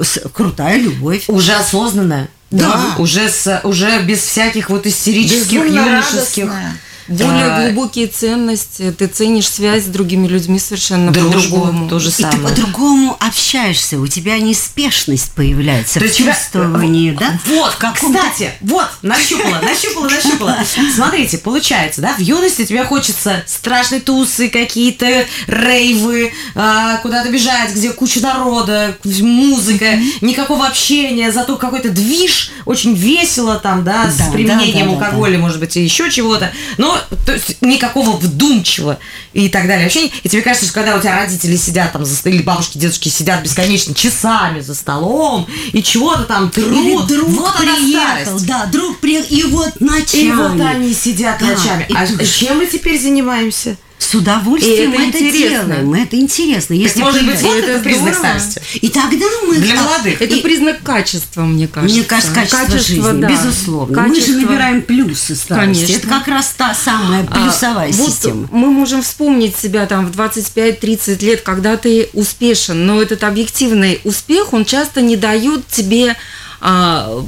С- 0.00 0.20
Крутая 0.32 0.78
любовь. 0.78 1.24
Уже 1.28 1.52
осознанная. 1.54 2.28
Да. 2.50 2.94
Уже, 2.98 3.28
с, 3.30 3.60
уже 3.64 4.02
без 4.02 4.18
всяких 4.20 4.68
вот 4.68 4.86
истерических, 4.86 5.62
Безумно 5.62 5.80
юношеских. 5.86 6.44
радостная. 6.44 6.76
Более 7.08 7.44
А, 7.44 7.62
глубокие 7.66 8.06
ценности, 8.06 8.94
ты 8.96 9.06
ценишь 9.06 9.48
связь 9.48 9.84
с 9.84 9.86
другими 9.86 10.26
людьми 10.28 10.58
совершенно 10.58 11.12
по-другому. 11.12 11.88
тоже 11.88 12.08
И 12.10 12.12
ты 12.12 12.22
самое. 12.22 12.48
по-другому 12.48 13.16
общаешься, 13.20 13.98
у 13.98 14.06
тебя 14.06 14.38
неспешность 14.38 15.32
появляется 15.32 15.98
То 16.00 16.06
в 16.06 16.14
чувствовании, 16.16 17.10
да? 17.12 17.38
Вот, 17.46 17.74
каком-то- 17.74 18.18
кстати, 18.18 18.50
вот, 18.60 18.86
нащупала, 19.02 19.60
нащупала, 19.62 20.08
нащупала. 20.08 20.58
Смотрите, 20.94 21.38
получается, 21.38 22.00
да, 22.00 22.14
в 22.14 22.20
юности 22.20 22.64
тебе 22.64 22.84
хочется 22.84 23.42
страшные 23.46 24.00
тусы 24.00 24.48
какие-то, 24.48 25.24
рейвы, 25.46 26.32
а, 26.54 26.98
куда-то 26.98 27.30
бежать, 27.30 27.74
где 27.74 27.90
куча 27.92 28.20
народа, 28.20 28.96
музыка, 29.04 29.98
никакого 30.20 30.66
общения, 30.66 31.32
зато 31.32 31.56
какой-то 31.56 31.90
движ, 31.90 32.50
очень 32.64 32.94
весело 32.94 33.56
там, 33.58 33.84
да, 33.84 34.04
Да, 34.04 34.10
с 34.10 34.32
применением 34.32 34.92
да, 34.92 34.98
да, 35.00 35.06
алкоголя, 35.06 35.38
может 35.38 35.58
быть, 35.60 35.76
и 35.76 35.82
еще 35.82 36.10
чего-то. 36.10 36.52
Но, 36.78 36.91
то 37.26 37.32
есть, 37.32 37.60
никакого 37.60 38.16
вдумчивого 38.16 38.98
и 39.32 39.48
так 39.48 39.66
далее. 39.66 39.84
Вообще, 39.84 40.06
и 40.06 40.28
тебе 40.28 40.42
кажется, 40.42 40.66
что 40.66 40.74
когда 40.74 40.96
у 40.96 41.00
тебя 41.00 41.16
родители 41.16 41.56
сидят 41.56 41.92
там, 41.92 42.04
за, 42.04 42.28
или 42.28 42.42
бабушки, 42.42 42.78
дедушки 42.78 43.08
сидят 43.08 43.42
бесконечно 43.42 43.94
часами 43.94 44.60
за 44.60 44.74
столом, 44.74 45.46
и 45.72 45.82
чего-то 45.82 46.24
там 46.24 46.50
трут, 46.50 46.72
Или 46.72 46.96
друг 47.06 47.28
вот 47.28 47.56
приехал, 47.56 48.40
да, 48.40 48.66
друг 48.66 48.98
приехал, 48.98 49.28
и 49.34 49.42
вот 49.44 49.80
ночами. 49.80 50.22
И 50.22 50.30
вот 50.32 50.60
они 50.60 50.94
сидят 50.94 51.38
Да, 51.38 51.46
ночами. 51.46 51.86
и 51.88 51.94
А 51.94 52.06
чем 52.24 52.58
мы 52.58 52.66
теперь 52.66 53.00
занимаемся? 53.00 53.76
С 53.98 54.14
удовольствием 54.14 54.92
И 54.92 54.94
это 54.94 55.02
это, 55.08 55.18
интересно. 55.28 55.64
делаем, 55.66 55.94
это 55.94 56.16
интересно. 56.16 56.74
Если 56.74 57.00
Может 57.00 57.24
быть, 57.24 57.40
вот 57.40 57.56
это 57.56 57.70
это 57.72 57.82
признак 57.84 58.14
здорово. 58.14 58.38
старости. 58.38 58.60
И 58.80 58.88
тогда 58.88 59.26
мы... 59.46 59.56
Для 59.56 59.80
а, 59.80 59.82
молодых. 59.84 60.20
Это 60.20 60.34
и- 60.34 60.40
признак 60.42 60.82
качества, 60.82 61.42
мне 61.42 61.68
кажется. 61.68 61.96
Мне 61.96 62.04
кажется, 62.04 62.34
качество, 62.34 62.78
жизни, 62.78 63.20
да. 63.20 63.28
безусловно. 63.28 64.02
Мы 64.02 64.14
же 64.14 64.20
Качество. 64.20 64.40
набираем 64.40 64.82
плюсы 64.82 65.34
старости. 65.36 65.80
Конечно. 65.86 65.96
Это 65.98 66.08
как 66.08 66.28
раз 66.28 66.54
та 66.56 66.74
самая 66.74 67.26
А, 67.30 67.34
плюсовая 67.44 67.92
вот 67.92 68.10
система. 68.10 68.48
мы 68.50 68.70
можем 68.70 69.02
вспомнить 69.02 69.56
себя 69.56 69.86
там 69.86 70.06
в 70.10 70.16
25-30 70.18 71.24
лет, 71.24 71.40
когда 71.42 71.76
ты 71.76 72.08
успешен, 72.12 72.84
но 72.86 73.00
этот 73.00 73.24
объективный 73.24 74.00
успех, 74.04 74.52
он 74.52 74.64
часто 74.64 75.00
не 75.00 75.16
дает 75.16 75.66
тебе 75.68 76.16
а, 76.60 77.24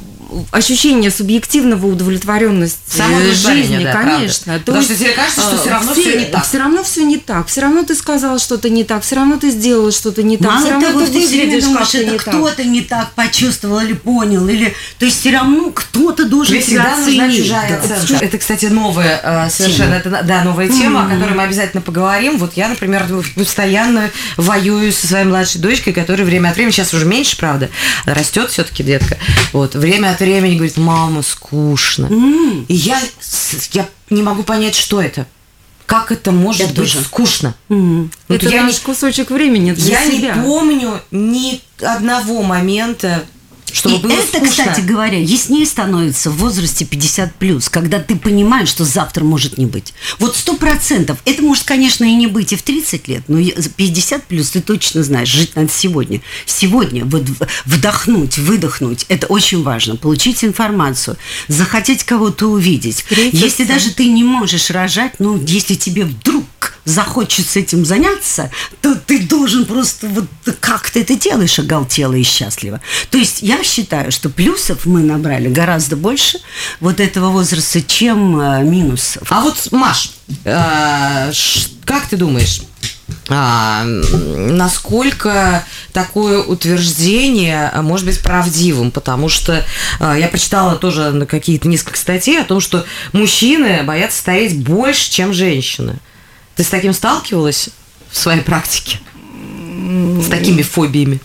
ощущение 0.51 1.11
субъективного 1.11 1.87
удовлетворенности 1.87 3.03
жизни, 3.35 3.85
да, 3.85 3.93
конечно. 3.93 4.45
правда. 4.45 4.65
Потому 4.65 4.83
что 4.83 4.95
тебе 4.97 5.11
кажется, 5.11 5.41
что 5.41 5.59
всё 5.59 5.71
равно 5.71 5.95
всё 5.95 6.19
не 6.19 6.25
так. 6.27 6.45
Все 6.45 6.59
равно 6.59 6.85
все 6.85 7.05
не 7.05 7.17
так. 7.19 7.47
Все 7.49 7.61
равно 7.61 7.83
ты 7.85 7.95
сказал 7.95 8.39
что-то 8.39 8.69
не 8.71 8.85
так. 8.85 9.03
Все 9.03 9.17
равно 9.17 9.39
ты 9.39 9.51
сделал 9.51 9.91
что-то 9.93 10.23
не 10.23 10.37
так. 10.37 10.47
Мало 10.47 10.61
все 10.61 10.71
равно 10.71 10.89
того, 10.89 11.01
ты 11.01 11.07
ты 11.07 11.27
все 11.27 11.45
выглядишь 11.45 11.65
как-то 11.77 11.99
это 11.99 12.19
кто-то 12.19 12.65
не 12.65 12.81
так 12.83 13.13
почувствовал 13.13 13.81
или 13.81 13.93
понял, 13.93 14.47
или 14.49 14.75
то 14.99 15.05
есть 15.07 15.21
все 15.21 15.31
равно 15.33 15.71
кто-то 15.71 16.25
должен 16.27 16.55
тебя 16.55 16.63
всегда 16.65 16.97
нужна 16.97 17.25
оценить. 17.25 17.43
чужая 17.43 17.69
Да. 17.69 17.97
оценка. 17.97 18.25
Это, 18.25 18.39
кстати, 18.39 18.67
новая 18.67 19.21
э, 19.23 19.51
совершенно, 19.51 19.95
это, 19.95 20.23
да, 20.25 20.45
новая 20.45 20.69
тема, 20.69 21.07
о 21.07 21.09
которой 21.09 21.35
мы 21.35 21.43
обязательно 21.43 21.81
поговорим. 21.83 22.39
Вот 22.39 22.55
я, 22.57 22.69
например, 22.69 23.07
постоянно 23.35 24.11
воюю 24.37 24.93
со 24.93 25.07
своей 25.07 25.25
младшей 25.25 25.61
дочкой, 25.61 25.93
которая 25.93 26.27
время 26.27 26.49
от 26.49 26.57
времени, 26.57 26.73
сейчас 26.73 26.95
уже 26.95 27.05
меньше, 27.07 27.37
правда, 27.37 27.71
растет 28.05 28.51
все-таки 28.51 28.83
детка. 28.83 29.19
Вот, 29.53 29.75
время 29.75 30.11
от 30.11 30.21
времени 30.25 30.55
говорит, 30.57 30.77
мама, 30.77 31.23
скучно. 31.23 32.09
И 32.69 32.75
я, 32.75 33.01
я 33.73 33.89
не 34.11 34.23
могу 34.23 34.43
понять, 34.43 34.75
что 34.75 35.01
это. 35.01 35.27
Как 35.87 36.11
это 36.13 36.33
может 36.33 36.61
Я 36.63 36.67
быть 36.69 36.77
тоже. 36.77 37.03
скучно? 37.03 37.55
Мгм. 37.69 38.11
Вот 38.29 38.37
Это 38.43 38.49
я 38.49 38.63
наш 38.63 38.75
не- 38.75 38.81
кусочек 38.81 39.31
времени 39.31 39.73
для 39.73 40.01
я 40.01 40.11
себя. 40.11 40.35
не 40.35 40.43
помню 40.43 41.01
ни 41.11 41.61
одного 41.83 42.43
момента, 42.43 43.25
чтобы 43.75 43.97
И 43.97 43.99
было 43.99 44.13
это, 44.13 44.27
скучно. 44.39 44.49
кстати 44.49 44.81
говоря, 44.81 45.19
яснее 45.19 45.67
становится 45.67 46.31
в 46.31 46.37
возрасте 46.37 46.85
50 46.85 47.35
плюс, 47.35 47.69
когда 47.69 47.99
ты 47.99 48.15
понимаешь, 48.17 48.69
что 48.69 48.85
завтра 48.85 49.25
может 49.25 49.59
не 49.59 49.67
быть. 49.67 49.93
Вот 50.19 50.37
сто 50.37 50.55
процентов. 50.57 51.19
Это 51.25 51.43
может, 51.43 51.65
конечно, 51.65 52.05
и 52.05 52.15
не 52.15 52.29
быть 52.29 52.53
и 52.53 52.57
в 52.57 52.63
30 52.63 53.09
лет, 53.09 53.25
но 53.29 53.39
я- 53.39 53.55
за 53.57 53.69
50 53.69 54.25
плюс 54.27 54.51
ты 54.51 54.61
точно 54.61 55.03
знаешь, 55.03 55.29
жить 55.29 55.57
надо 55.57 55.69
сегодня. 55.71 56.21
Сегодня 56.47 57.05
вот 57.05 57.25
вдохнуть, 57.65 58.39
выдохнуть. 58.39 59.07
Это 59.09 59.27
очень 59.27 59.63
важно. 59.63 59.97
Получить 59.97 60.45
информацию, 60.45 61.17
захотеть 61.49 62.05
кого-то 62.05 62.47
увидеть. 62.47 62.99
Встретиться. 62.99 63.45
Если 63.45 63.65
даже 63.65 63.91
ты 63.91 64.07
не 64.07 64.23
можешь 64.23 64.71
рожать, 64.71 65.15
ну, 65.19 65.43
если 65.47 65.75
тебе 65.75 66.05
вдруг 66.05 66.45
захочется 66.85 67.61
этим 67.61 67.85
заняться, 67.85 68.51
то 68.81 68.95
ты 68.95 69.21
должен 69.21 69.65
просто 69.65 70.09
вот 70.09 70.27
как 70.61 70.91
ты 70.91 71.01
это 71.01 71.17
делаешь 71.17 71.59
оголтело 71.59 72.15
и 72.15 72.23
счастливо. 72.23 72.81
То 73.11 73.19
есть 73.19 73.43
я 73.43 73.63
считаю, 73.63 74.13
что 74.13 74.29
плюсов 74.29 74.87
мы 74.87 75.01
набрали 75.01 75.49
гораздо 75.49 75.97
больше 75.97 76.39
вот 76.81 77.01
этого 77.01 77.31
возраста, 77.31 77.83
чем 77.83 78.41
э, 78.41 78.63
минусов. 78.63 79.31
А 79.31 79.41
вот, 79.41 79.73
Маш, 79.73 80.13
э, 80.45 81.33
как 81.85 82.09
ты 82.09 82.17
думаешь, 82.17 82.63
а, 83.29 83.85
насколько 83.85 85.65
такое 85.93 86.43
утверждение 86.43 87.71
может 87.77 88.07
быть 88.07 88.21
правдивым? 88.21 88.91
Потому 88.91 89.29
что 89.29 89.65
а, 89.99 90.17
я 90.17 90.29
прочитала 90.29 90.77
тоже 90.77 91.11
на 91.11 91.27
какие-то 91.27 91.69
несколько 91.69 91.99
статей 91.99 92.41
о 92.41 92.45
том, 92.45 92.61
что 92.61 92.85
мужчины 93.13 93.83
боятся 93.83 94.19
стареть 94.19 94.59
больше, 94.59 95.11
чем 95.11 95.33
женщины. 95.33 95.99
Ты 96.57 96.63
с 96.65 96.69
таким 96.69 96.93
сталкивалась 96.93 97.71
в 98.11 98.19
своей 98.19 98.41
практике? 98.43 99.01
С 100.23 100.29
такими 100.29 100.63
фобиями? 100.63 101.21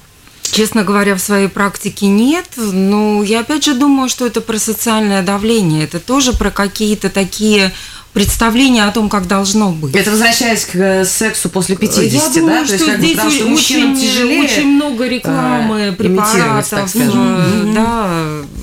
Честно 0.52 0.84
говоря, 0.84 1.16
в 1.16 1.20
своей 1.20 1.48
практике 1.48 2.08
нет. 2.08 2.46
Но 2.58 3.24
я 3.24 3.42
опять 3.42 3.64
же 3.64 3.76
думаю, 3.76 4.10
что 4.10 4.26
это 4.26 4.42
про 4.42 4.58
социальное 4.58 5.22
давление. 5.22 5.84
Это 5.84 6.00
тоже 6.00 6.34
про 6.34 6.50
какие-то 6.50 7.10
такие 7.10 7.72
представления 8.14 8.86
о 8.86 8.92
том, 8.92 9.08
как 9.08 9.28
должно 9.28 9.72
быть. 9.72 9.96
Это 9.96 10.10
возвращаясь 10.10 10.66
к 10.66 10.76
э, 10.76 11.06
сексу 11.06 11.48
после 11.50 11.76
50, 11.76 12.04
Я 12.06 12.30
думаю, 12.30 12.62
да? 12.62 12.66
То 12.66 12.74
есть, 12.74 12.84
что 12.84 12.92
как 12.92 13.00
бы, 13.00 13.06
здесь 13.06 13.16
потому 13.16 13.32
что 13.32 13.46
очень, 13.46 13.96
тяжелее. 14.02 14.44
очень 14.44 14.68
много 14.68 15.08
рекламы, 15.08 15.80
э, 15.80 15.92
препаратов, 15.92 16.96
э, 16.96 17.72
да, 17.76 18.08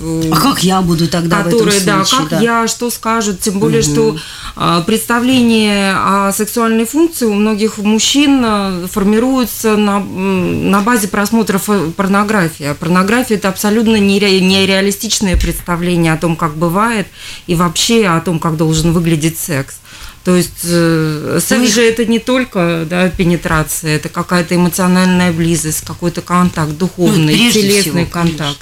э, 0.01 0.29
А 0.31 0.35
как 0.35 0.63
я 0.63 0.81
буду 0.81 1.07
тогда 1.07 1.43
которые, 1.43 1.79
в 1.79 1.85
да, 1.85 1.93
этом 1.93 2.05
случае? 2.05 2.29
как 2.29 2.41
я, 2.41 2.67
что 2.67 2.89
скажут, 2.89 3.39
тем 3.39 3.59
более, 3.59 3.81
что 3.81 4.17
а, 4.17 4.46
представление 4.87 5.93
о 5.95 6.31
сексуальной 6.31 6.85
функции 6.85 7.25
у 7.25 7.33
многих 7.33 7.77
мужчин 7.77 8.41
а, 8.43 8.87
формируется 8.91 9.77
на, 9.77 9.99
на 9.99 10.81
базе 10.81 11.07
просмотров 11.07 11.69
э, 11.69 11.91
порнографии. 11.95 12.65
А 12.65 12.73
порнография– 12.73 13.37
это 13.37 13.49
абсолютно 13.49 13.97
нере- 13.97 14.39
нереалистичное 14.39 15.37
представление 15.37 16.13
о 16.13 16.17
том, 16.17 16.35
как 16.35 16.55
бывает, 16.55 17.07
и 17.45 17.53
вообще 17.53 18.07
о 18.07 18.19
том, 18.19 18.39
как 18.39 18.57
должен 18.57 18.93
выглядеть 18.93 19.37
секс. 19.37 19.75
То 20.23 20.35
есть 20.35 20.65
э, 20.65 21.39
секс 21.39 21.61
Ну 21.61 21.67
же 21.67 21.81
это 21.83 22.05
не 22.05 22.19
только 22.19 22.85
да, 22.89 23.09
пенетрация, 23.09 23.95
это 23.95 24.09
какая-то 24.09 24.55
эмоциональная 24.55 25.31
близость, 25.31 25.85
какой-то 25.85 26.21
контакт, 26.21 26.71
духовный, 26.71 27.33
Ну, 27.33 27.51
телесный 27.51 28.05
всего, 28.05 28.05
контакт. 28.05 28.57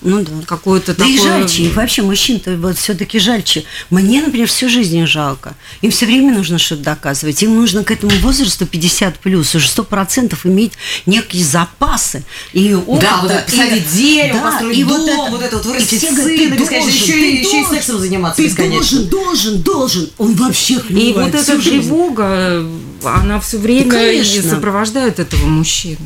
Ну 0.00 0.22
да. 0.22 0.30
Какое-то 0.46 0.94
Да 0.94 1.04
и 1.04 1.16
такое... 1.16 1.32
жальче, 1.38 1.62
и 1.64 1.68
вообще 1.70 2.02
мужчин-то 2.02 2.56
вот 2.56 2.78
все-таки 2.78 3.18
жальче. 3.18 3.64
Мне, 3.90 4.22
например, 4.22 4.46
всю 4.46 4.68
жизнь 4.68 5.04
жалко. 5.06 5.54
Им 5.82 5.90
все 5.90 6.06
время 6.06 6.32
нужно 6.34 6.58
что-то 6.58 6.82
доказывать. 6.82 7.42
Им 7.42 7.56
нужно 7.56 7.82
к 7.84 7.90
этому 7.90 8.12
возрасту 8.20 8.64
50 8.66 9.18
плюс 9.18 9.54
уже 9.54 9.68
сто 9.68 9.82
процентов 9.84 10.46
иметь 10.46 10.72
некие 11.06 11.44
запасы 11.44 12.22
и 12.52 12.74
опыта. 12.74 13.00
Да, 13.06 13.20
вот 13.22 13.32
и- 13.32 13.50
посадить 13.50 13.92
дерево, 13.92 14.38
да, 14.38 14.50
построить 14.50 14.78
и 14.78 14.84
дом, 14.84 15.00
это- 15.08 15.30
вот 15.30 15.42
это 15.42 15.56
вот 15.56 15.66
и 15.66 15.68
вырастить 15.68 16.00
сына 16.00 16.16
ты 16.24 16.48
должен, 16.50 16.88
еще 16.88 17.12
ты 17.12 17.30
и- 17.30 17.38
еще 17.38 17.40
и 17.40 17.42
должен, 17.42 17.70
сексом 17.74 17.98
заниматься 17.98 18.36
Ты 18.42 18.48
бесконечно. 18.48 18.98
должен, 19.00 19.08
должен, 19.10 19.62
должен. 19.62 20.10
Он 20.18 20.34
вообще 20.34 20.74
И 20.74 20.78
хлебает 20.78 21.32
вот 21.32 21.42
эта 21.42 21.58
тревога, 21.60 22.66
она 23.04 23.40
все 23.40 23.58
время 23.58 23.86
и 23.86 23.90
конечно. 23.90 24.42
сопровождает 24.50 25.18
этого 25.18 25.44
мужчину. 25.46 25.98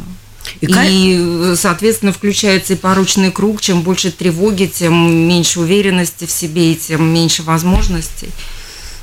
И, 0.60 0.66
и, 0.66 1.54
соответственно, 1.56 2.12
включается 2.12 2.74
и 2.74 2.76
поручный 2.76 3.30
круг. 3.30 3.60
Чем 3.60 3.82
больше 3.82 4.10
тревоги, 4.10 4.66
тем 4.66 5.28
меньше 5.28 5.60
уверенности 5.60 6.26
в 6.26 6.30
себе 6.30 6.72
и 6.72 6.76
тем 6.76 7.12
меньше 7.12 7.42
возможностей. 7.42 8.30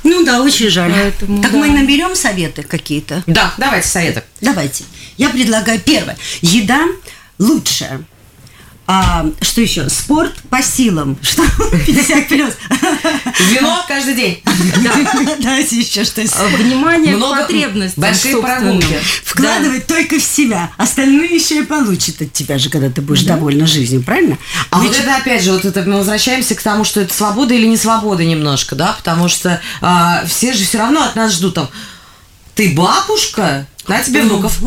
Ну 0.02 0.24
да, 0.24 0.42
очень 0.42 0.70
жаль. 0.70 0.92
Поэтому, 0.92 1.42
так 1.42 1.52
да. 1.52 1.58
мы 1.58 1.68
наберем 1.68 2.14
советы 2.14 2.62
какие-то? 2.62 3.22
Да, 3.26 3.54
давайте 3.58 3.88
советы. 3.88 4.24
Давайте. 4.40 4.84
Я 5.16 5.28
предлагаю 5.28 5.80
первое. 5.80 6.16
Еда 6.40 6.86
лучшая. 7.38 8.02
А, 8.92 9.24
что 9.40 9.60
еще? 9.60 9.88
Спорт 9.88 10.34
по 10.50 10.60
силам. 10.60 11.16
Что? 11.22 11.44
50 11.86 12.26
плюс. 12.26 12.54
Вино 13.52 13.84
каждый 13.86 14.14
день. 14.14 14.42
Давайте 15.38 15.78
еще 15.78 16.02
что 16.02 16.22
а, 16.22 16.46
Внимание 16.56 17.16
к 17.16 17.20
потребностям. 17.20 18.02
Большие 18.02 18.42
прогулки. 18.42 18.98
Вкладывать 19.24 19.86
только 19.86 20.18
в 20.18 20.22
себя. 20.22 20.72
Остальное 20.76 21.28
еще 21.28 21.60
и 21.60 21.62
получит 21.62 22.20
от 22.20 22.32
тебя 22.32 22.58
же, 22.58 22.68
когда 22.68 22.90
ты 22.90 23.00
будешь 23.00 23.22
довольна 23.22 23.64
жизнью, 23.64 24.02
правильно? 24.02 24.38
А 24.70 24.80
вот 24.80 24.92
это 24.96 25.14
опять 25.14 25.44
же, 25.44 25.52
вот 25.52 25.64
это 25.64 25.82
мы 25.82 25.98
возвращаемся 25.98 26.56
к 26.56 26.62
тому, 26.62 26.82
что 26.82 27.00
это 27.00 27.14
свобода 27.14 27.54
или 27.54 27.66
не 27.66 27.76
свобода 27.76 28.24
немножко, 28.24 28.74
да, 28.74 28.96
потому 28.98 29.28
что 29.28 29.60
а, 29.80 30.24
все 30.26 30.52
же 30.52 30.64
все 30.64 30.78
равно 30.78 31.04
от 31.04 31.14
нас 31.14 31.34
ждут 31.34 31.54
там 31.54 31.68
ты 32.54 32.74
бабушка? 32.74 33.66
На 33.88 34.02
тебе 34.02 34.22
внуков. 34.22 34.60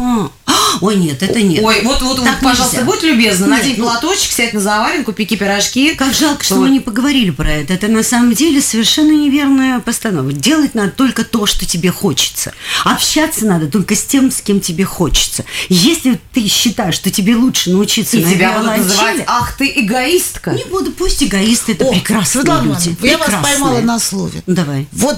А, 0.45 0.51
ой, 0.81 0.95
нет, 0.97 1.23
это 1.23 1.41
нет. 1.41 1.63
Ой, 1.63 1.81
вот, 1.83 2.01
вот, 2.01 2.23
так 2.23 2.41
вот 2.41 2.51
пожалуйста, 2.51 2.81
нельзя. 2.81 2.91
будь 2.91 3.03
любезна, 3.03 3.47
надень 3.47 3.75
ну, 3.77 3.85
платочек, 3.85 4.31
сядь 4.31 4.53
на 4.53 4.59
заваленку, 4.59 5.13
пеки 5.13 5.37
пирожки. 5.37 5.95
Как 5.95 6.13
жалко, 6.13 6.43
что 6.43 6.55
мы 6.55 6.69
не 6.69 6.79
поговорили 6.81 7.29
про 7.29 7.49
это. 7.49 7.73
Это 7.73 7.87
на 7.87 8.03
самом 8.03 8.33
деле 8.33 8.61
совершенно 8.61 9.11
неверная 9.11 9.79
постановка. 9.79 10.33
Делать 10.33 10.75
надо 10.75 10.91
только 10.91 11.23
то, 11.23 11.45
что 11.45 11.65
тебе 11.65 11.89
хочется. 11.91 12.53
Общаться 12.83 13.45
надо 13.45 13.67
только 13.67 13.95
с 13.95 14.03
тем, 14.03 14.29
с 14.29 14.41
кем 14.41 14.59
тебе 14.59 14.83
хочется. 14.83 15.45
Если 15.69 16.19
ты 16.33 16.47
считаешь, 16.47 16.95
что 16.95 17.09
тебе 17.09 17.35
лучше 17.35 17.69
научиться 17.69 18.17
И 18.17 18.25
на 18.25 18.31
тебя 18.31 18.51
будут 18.57 18.77
называть, 18.77 19.23
ах, 19.27 19.55
ты 19.57 19.71
эгоистка. 19.73 20.51
Не 20.51 20.65
буду, 20.65 20.91
пусть 20.91 21.23
эгоист, 21.23 21.69
это 21.69 21.85
О, 21.85 21.93
прекрасно. 21.93 22.41
Светлана 22.41 22.67
люди. 22.67 22.95
Я 23.01 23.17
вас 23.17 23.31
поймала 23.41 23.79
на 23.79 23.99
слове. 23.99 24.43
Давай. 24.47 24.87
Вот 24.91 25.17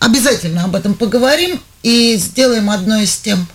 обязательно 0.00 0.64
об 0.64 0.74
этом 0.74 0.94
поговорим 0.94 1.60
и 1.84 2.16
сделаем 2.16 2.68
одно 2.70 2.96
из 2.98 3.16
тем. 3.16 3.46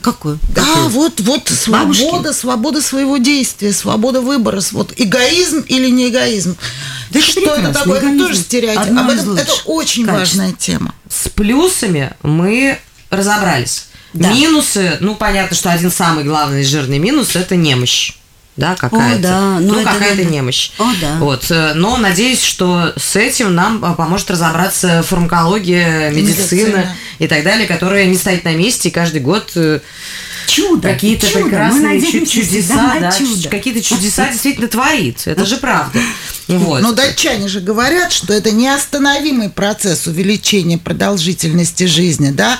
Какую? 0.00 0.38
Да, 0.54 0.62
Какую? 0.62 0.88
вот, 0.90 1.20
вот 1.20 1.48
свобода, 1.48 1.98
Бабушки? 2.12 2.32
свобода 2.38 2.82
своего 2.82 3.16
действия, 3.16 3.72
свобода 3.72 4.20
выбора, 4.20 4.60
вот 4.72 4.92
эгоизм 4.98 5.60
или 5.60 5.88
не 5.88 6.10
эгоизм. 6.10 6.56
Да 7.10 7.22
что 7.22 7.40
это 7.54 7.72
такое? 7.72 8.00
Эгоизм. 8.00 8.16
Это 8.16 8.26
тоже 8.28 8.38
стереотип. 8.38 8.98
Об 8.98 9.08
этом, 9.08 9.34
это 9.36 9.52
очень 9.64 10.04
качеств. 10.04 10.36
важная 10.36 10.52
тема. 10.52 10.94
С 11.08 11.30
плюсами 11.30 12.12
мы 12.22 12.78
разобрались. 13.08 13.86
Да. 14.12 14.30
Минусы, 14.30 14.98
ну 15.00 15.14
понятно, 15.16 15.56
что 15.56 15.72
один 15.72 15.90
самый 15.90 16.24
главный 16.24 16.64
жирный 16.64 16.98
минус 16.98 17.34
это 17.34 17.56
немощь 17.56 18.12
да, 18.56 18.76
какая-то. 18.76 19.18
О, 19.18 19.20
да. 19.20 19.58
Ну, 19.60 19.74
ну 19.74 19.84
какая-то 19.84 20.22
да. 20.22 20.30
немощь. 20.30 20.70
О, 20.78 20.84
да. 21.00 21.16
Вот. 21.18 21.50
Э, 21.50 21.74
но 21.74 21.96
надеюсь, 21.96 22.42
что 22.42 22.92
с 22.96 23.16
этим 23.16 23.54
нам 23.54 23.84
э, 23.84 23.94
поможет 23.94 24.30
разобраться 24.30 25.02
фармакология, 25.02 26.10
медицина, 26.10 26.66
медицина. 26.66 26.96
и 27.18 27.26
так 27.26 27.42
далее, 27.42 27.66
которая 27.66 28.06
не 28.06 28.16
стоит 28.16 28.44
на 28.44 28.54
месте 28.54 28.90
и 28.90 28.92
каждый 28.92 29.20
год 29.20 29.50
э, 29.56 29.80
чудо, 30.46 30.88
какие-то 30.88 31.26
прекрасные 31.26 32.00
чудеса, 32.26 32.96
да, 33.00 33.10
чудо. 33.10 33.48
какие-то 33.48 33.82
чудеса 33.82 34.28
действительно 34.28 34.68
творит. 34.68 35.22
Это 35.24 35.44
же 35.44 35.56
правда. 35.56 35.98
Вот. 36.46 36.82
Но 36.82 36.92
датчане 36.92 37.48
же 37.48 37.60
говорят, 37.60 38.12
что 38.12 38.32
это 38.32 38.50
неостановимый 38.50 39.48
процесс 39.48 40.06
увеличения 40.06 40.78
продолжительности 40.78 41.84
жизни, 41.84 42.30
да? 42.30 42.58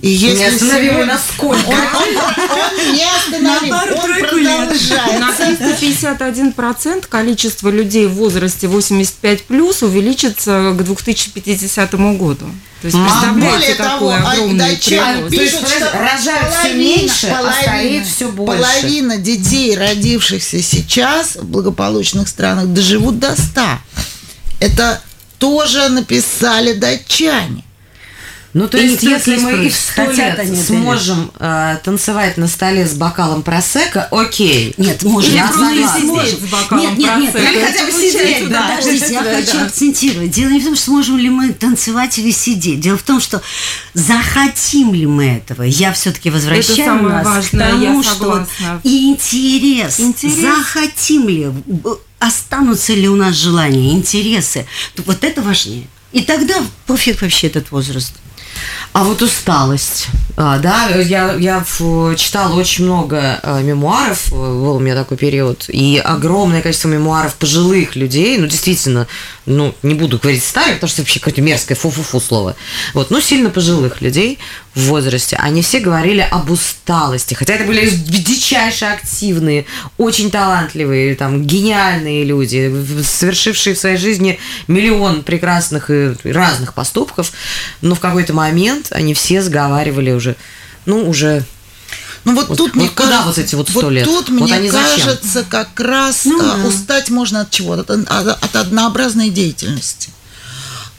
И 0.00 0.08
если 0.10 0.40
неостановимый 0.40 0.90
сегодня... 0.90 1.06
насколько? 1.06 1.68
Он, 1.68 1.74
он, 1.74 2.16
он 2.50 2.94
неостановим, 2.94 3.74
он 3.74 4.20
продолжается. 4.28 5.08
На 5.18 5.30
351% 5.30 7.06
количество 7.08 7.70
людей 7.70 8.06
в 8.06 8.14
возрасте 8.14 8.68
85 8.68 9.44
плюс 9.44 9.82
увеличится 9.82 10.74
к 10.76 10.84
2050 10.84 11.94
году. 12.18 12.46
То 12.82 12.88
есть, 12.88 12.98
представляете, 12.98 13.72
а 13.72 13.84
какой 13.84 14.14
того, 14.14 14.28
огромный 14.28 14.76
прирост. 14.76 15.30
Пишут, 15.30 15.60
То 15.60 15.66
есть, 15.66 15.76
что 15.78 15.98
рожают 15.98 16.54
все 16.54 16.74
меньше, 16.74 17.26
половина, 17.28 17.48
а 17.48 17.62
стареют 17.62 18.06
все 18.06 18.28
больше. 18.28 18.62
Половина 18.62 19.16
детей, 19.16 19.76
родившихся 19.76 20.62
сейчас 20.62 21.36
в 21.36 21.44
благополучных 21.46 22.28
странах, 22.28 22.66
доживут 22.66 23.18
до 23.18 23.34
100. 23.34 23.62
Это 24.60 25.00
тоже 25.38 25.88
написали 25.88 26.74
датчане. 26.74 27.64
Ну, 28.56 28.68
то 28.68 28.78
и 28.78 28.88
есть, 28.88 29.02
если 29.02 29.36
мы 29.36 29.66
и 29.66 29.68
в 29.68 29.76
сто 29.76 30.10
лет 30.10 30.40
сможем 30.66 31.30
э, 31.38 31.76
танцевать 31.84 32.38
на 32.38 32.48
столе 32.48 32.86
с 32.86 32.94
бокалом 32.94 33.42
просека, 33.42 34.08
окей. 34.10 34.72
Нет, 34.78 35.02
можно. 35.02 35.30
Я 35.30 35.52
согласна. 35.52 36.26
с 36.26 36.50
бокалом 36.50 36.96
нет, 36.96 37.18
нет, 37.18 37.34
нет, 37.34 37.34
Или 37.34 37.62
хотя 37.62 37.84
бы 37.84 37.92
сидеть, 37.92 38.48
да. 38.48 38.76
Подождите, 38.78 39.12
я 39.12 39.22
хочу 39.22 39.60
акцентировать. 39.62 40.30
Дело 40.30 40.48
не 40.48 40.60
в 40.60 40.64
том, 40.64 40.74
что 40.74 40.86
сможем 40.86 41.18
ли 41.18 41.28
мы 41.28 41.52
танцевать 41.52 42.18
или 42.18 42.30
сидеть. 42.30 42.80
Дело 42.80 42.96
в 42.96 43.02
том, 43.02 43.20
что 43.20 43.42
захотим 43.92 44.94
ли 44.94 45.04
мы 45.04 45.36
этого. 45.36 45.62
Я 45.62 45.92
все-таки 45.92 46.30
возвращаю 46.30 47.02
нас 47.02 47.26
важное, 47.26 47.68
к 47.68 47.70
тому, 47.72 48.02
что 48.02 48.46
интерес. 48.84 50.00
интерес. 50.00 50.34
Захотим 50.34 51.28
ли, 51.28 51.50
останутся 52.18 52.94
ли 52.94 53.06
у 53.06 53.16
нас 53.16 53.34
желания, 53.34 53.92
интересы. 53.92 54.64
Вот 55.04 55.24
это 55.24 55.42
важнее. 55.42 55.88
И 56.16 56.22
тогда 56.22 56.54
пофиг 56.86 57.20
вообще 57.20 57.48
этот 57.48 57.70
возраст. 57.70 58.14
А 58.94 59.04
вот 59.04 59.20
усталость. 59.20 60.06
А, 60.38 60.58
да, 60.58 60.88
я, 60.88 61.34
я 61.34 61.62
читала 62.16 62.54
очень 62.54 62.86
много 62.86 63.38
а, 63.42 63.60
мемуаров, 63.60 64.30
был 64.30 64.76
у 64.76 64.80
меня 64.80 64.94
такой 64.94 65.18
период, 65.18 65.66
и 65.68 66.00
огромное 66.02 66.62
количество 66.62 66.88
мемуаров 66.88 67.34
пожилых 67.34 67.96
людей, 67.96 68.38
ну, 68.38 68.46
действительно, 68.46 69.06
ну, 69.44 69.74
не 69.82 69.92
буду 69.92 70.18
говорить 70.18 70.42
старых, 70.42 70.76
потому 70.76 70.88
что 70.88 71.02
вообще 71.02 71.20
какое-то 71.20 71.42
мерзкое 71.42 71.76
фу-фу-фу 71.76 72.18
слово, 72.18 72.56
вот, 72.94 73.10
ну, 73.10 73.20
сильно 73.20 73.50
пожилых 73.50 74.00
людей 74.00 74.38
в 74.76 74.88
возрасте, 74.88 75.36
они 75.36 75.62
все 75.62 75.80
говорили 75.80 76.20
об 76.20 76.50
усталости, 76.50 77.32
хотя 77.32 77.54
это 77.54 77.64
были 77.64 77.88
дичайше 77.88 78.84
активные, 78.84 79.64
очень 79.96 80.30
талантливые, 80.30 81.16
там, 81.16 81.44
гениальные 81.44 82.24
люди, 82.24 82.70
совершившие 83.02 83.74
в 83.74 83.78
своей 83.78 83.96
жизни 83.96 84.38
миллион 84.68 85.22
прекрасных 85.22 85.90
и 85.90 86.14
разных 86.24 86.74
поступков, 86.74 87.32
но 87.80 87.94
в 87.94 88.00
какой-то 88.00 88.34
момент 88.34 88.88
они 88.90 89.14
все 89.14 89.40
сговаривали 89.40 90.12
уже, 90.12 90.36
ну, 90.84 91.08
уже 91.08 91.46
ну 92.24 92.34
вот, 92.34 92.48
вот 92.48 92.58
тут 92.58 92.74
вот 92.74 92.76
мне 92.76 92.88
куда 92.90 93.22
кажется, 93.22 93.26
вот 93.26 93.38
эти 93.38 93.54
вот 93.54 93.70
сто 93.70 93.80
вот 93.80 93.90
лет? 93.92 94.04
Тут 94.04 94.28
вот 94.28 94.50
мне 94.50 94.70
кажется, 94.70 95.26
зачем? 95.32 95.44
как 95.48 95.80
раз 95.80 96.26
ну, 96.26 96.38
а, 96.38 96.56
да. 96.56 96.68
устать 96.68 97.08
можно 97.08 97.42
от 97.42 97.50
чего? 97.50 97.74
От, 97.74 97.88
от, 97.88 98.08
от 98.10 98.56
однообразной 98.56 99.30
деятельности. 99.30 100.10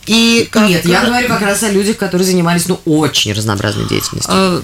И 0.07 0.47
как... 0.49 0.69
Нет, 0.69 0.85
я 0.85 1.05
говорю 1.05 1.27
как 1.27 1.41
раз 1.41 1.63
о 1.63 1.69
людях, 1.69 1.97
которые 1.97 2.25
занимались 2.25 2.67
ну 2.67 2.79
очень 2.85 3.33
разнообразной 3.33 3.87
деятельностью. 3.87 4.63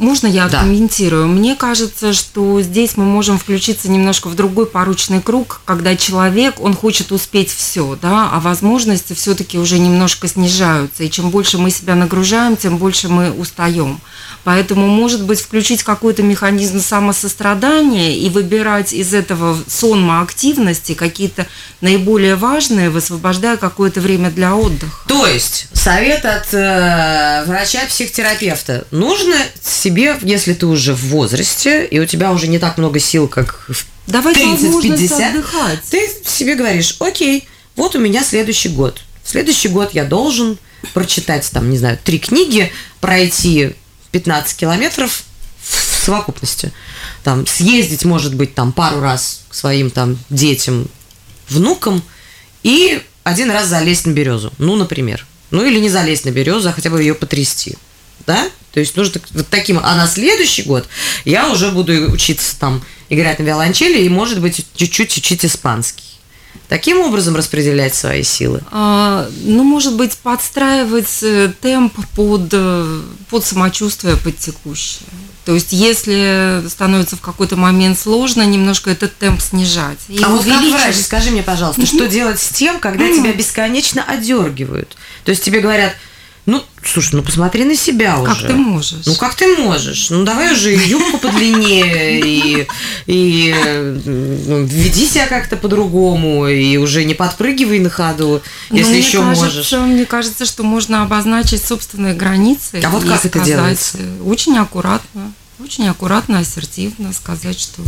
Можно 0.00 0.26
я 0.28 0.48
да. 0.48 0.62
комментирую? 0.62 1.28
Мне 1.28 1.54
кажется, 1.54 2.14
что 2.14 2.60
здесь 2.62 2.96
мы 2.96 3.04
можем 3.04 3.38
включиться 3.38 3.90
немножко 3.90 4.28
в 4.28 4.34
другой 4.34 4.64
поручный 4.66 5.20
круг, 5.20 5.60
когда 5.66 5.94
человек, 5.94 6.58
он 6.58 6.74
хочет 6.74 7.12
успеть 7.12 7.50
все, 7.50 7.98
да, 8.00 8.30
а 8.32 8.40
возможности 8.40 9.12
все-таки 9.12 9.58
уже 9.58 9.78
немножко 9.78 10.26
снижаются. 10.26 11.04
И 11.04 11.10
чем 11.10 11.28
больше 11.28 11.58
мы 11.58 11.70
себя 11.70 11.94
нагружаем, 11.94 12.56
тем 12.56 12.78
больше 12.78 13.08
мы 13.08 13.30
устаем. 13.30 14.00
Поэтому, 14.42 14.86
может 14.86 15.24
быть, 15.24 15.40
включить 15.40 15.82
какой-то 15.82 16.22
механизм 16.22 16.80
самосострадания 16.80 18.16
и 18.16 18.30
выбирать 18.30 18.94
из 18.94 19.12
этого 19.12 19.58
сонма 19.68 20.22
активности 20.22 20.94
какие-то 20.94 21.46
наиболее 21.82 22.36
важные, 22.36 22.88
высвобождая 22.88 23.58
какое-то 23.58 24.00
время 24.00 24.30
для 24.30 24.56
отдыха. 24.56 25.06
То 25.06 25.26
есть, 25.26 25.68
совет 25.74 26.24
от 26.24 26.54
э, 26.54 27.44
врача-психотерапевта. 27.46 28.86
Нужно 28.90 29.34
себе, 29.62 29.89
если 30.22 30.54
ты 30.54 30.66
уже 30.66 30.94
в 30.94 31.08
возрасте, 31.08 31.84
и 31.84 31.98
у 31.98 32.06
тебя 32.06 32.32
уже 32.32 32.48
не 32.48 32.58
так 32.58 32.78
много 32.78 32.98
сил, 32.98 33.28
как 33.28 33.64
в 33.68 33.86
Давай 34.06 34.34
30-50, 34.34 35.78
ты 35.90 36.10
себе 36.26 36.56
говоришь, 36.56 36.96
окей, 36.98 37.48
вот 37.76 37.94
у 37.94 38.00
меня 38.00 38.24
следующий 38.24 38.68
год. 38.68 39.02
В 39.22 39.30
следующий 39.30 39.68
год 39.68 39.94
я 39.94 40.04
должен 40.04 40.58
прочитать, 40.94 41.48
там, 41.52 41.70
не 41.70 41.78
знаю, 41.78 41.98
три 42.02 42.18
книги, 42.18 42.72
пройти 43.00 43.74
15 44.10 44.56
километров 44.56 45.22
в 45.62 46.04
совокупности. 46.04 46.72
Там 47.22 47.46
съездить, 47.46 48.04
может 48.04 48.34
быть, 48.34 48.54
там 48.54 48.72
пару 48.72 49.00
раз 49.00 49.42
к 49.48 49.54
своим 49.54 49.90
там 49.90 50.18
детям, 50.30 50.88
внукам 51.48 52.02
и 52.62 53.02
один 53.22 53.50
раз 53.50 53.68
залезть 53.68 54.06
на 54.06 54.12
березу. 54.12 54.52
Ну, 54.58 54.76
например. 54.76 55.26
Ну, 55.50 55.64
или 55.64 55.78
не 55.80 55.88
залезть 55.88 56.24
на 56.24 56.30
березу, 56.30 56.68
а 56.68 56.72
хотя 56.72 56.90
бы 56.90 57.00
ее 57.00 57.14
потрясти. 57.14 57.76
Да? 58.26 58.48
То 58.72 58.80
есть 58.80 58.96
нужно 58.96 59.20
вот 59.32 59.48
таким, 59.48 59.80
а 59.82 59.96
на 59.96 60.06
следующий 60.06 60.62
год 60.62 60.86
я 61.24 61.50
уже 61.50 61.70
буду 61.70 61.92
учиться 62.12 62.58
там 62.58 62.82
играть 63.08 63.38
на 63.38 63.42
виолончели 63.42 64.02
и, 64.02 64.08
может 64.08 64.40
быть, 64.40 64.64
чуть-чуть 64.76 65.16
учить 65.16 65.44
испанский. 65.44 66.04
Таким 66.68 67.00
образом 67.00 67.34
распределять 67.34 67.96
свои 67.96 68.22
силы? 68.22 68.62
А, 68.70 69.28
ну, 69.42 69.64
может 69.64 69.96
быть, 69.96 70.16
подстраивать 70.16 71.18
э, 71.22 71.52
темп 71.60 71.94
под, 72.14 72.48
э, 72.52 73.02
под 73.28 73.44
самочувствие, 73.44 74.16
под 74.16 74.38
текущее. 74.38 75.08
То 75.44 75.54
есть, 75.54 75.72
если 75.72 76.62
становится 76.68 77.16
в 77.16 77.20
какой-то 77.20 77.56
момент 77.56 77.98
сложно, 77.98 78.42
немножко 78.42 78.90
этот 78.90 79.16
темп 79.16 79.40
снижать. 79.40 79.98
И 80.06 80.22
а 80.22 80.28
вот 80.28 80.44
как 80.44 80.62
врач, 80.62 80.94
скажи 80.94 81.32
мне, 81.32 81.42
пожалуйста, 81.42 81.86
что 81.86 82.06
делать 82.06 82.38
с 82.38 82.50
тем, 82.50 82.78
когда 82.78 83.08
тебя 83.08 83.32
бесконечно 83.32 84.04
одергивают? 84.04 84.96
То 85.24 85.30
есть 85.30 85.42
тебе 85.42 85.58
говорят, 85.58 85.94
ну, 86.46 86.64
слушай, 86.82 87.14
ну 87.14 87.22
посмотри 87.22 87.64
на 87.64 87.76
себя 87.76 88.16
как 88.16 88.36
уже. 88.36 88.46
Как 88.46 88.50
ты 88.50 88.54
можешь? 88.54 89.06
Ну, 89.06 89.14
как 89.14 89.34
ты 89.34 89.56
можешь? 89.56 90.10
Ну, 90.10 90.24
давай 90.24 90.52
уже 90.52 90.72
юбку 90.74 91.18
подлиннее 91.18 92.20
и, 92.20 92.66
и 93.06 93.54
ну, 94.06 94.64
веди 94.64 95.06
себя 95.06 95.26
как-то 95.26 95.56
по-другому, 95.56 96.48
и 96.48 96.76
уже 96.76 97.04
не 97.04 97.14
подпрыгивай 97.14 97.78
на 97.78 97.90
ходу, 97.90 98.42
ну, 98.70 98.76
если 98.76 98.96
еще 98.96 99.20
кажется, 99.20 99.44
можешь. 99.44 99.72
Мне 99.72 100.06
кажется, 100.06 100.46
что 100.46 100.62
можно 100.62 101.02
обозначить 101.02 101.64
собственные 101.64 102.14
границы. 102.14 102.80
А 102.84 102.90
вот 102.90 103.04
как 103.04 103.18
сказать, 103.18 103.36
это 103.36 103.44
делается? 103.44 103.98
Очень 104.24 104.56
аккуратно, 104.58 105.32
очень 105.62 105.88
аккуратно, 105.88 106.38
ассертивно 106.38 107.12
сказать, 107.12 107.60
что 107.60 107.82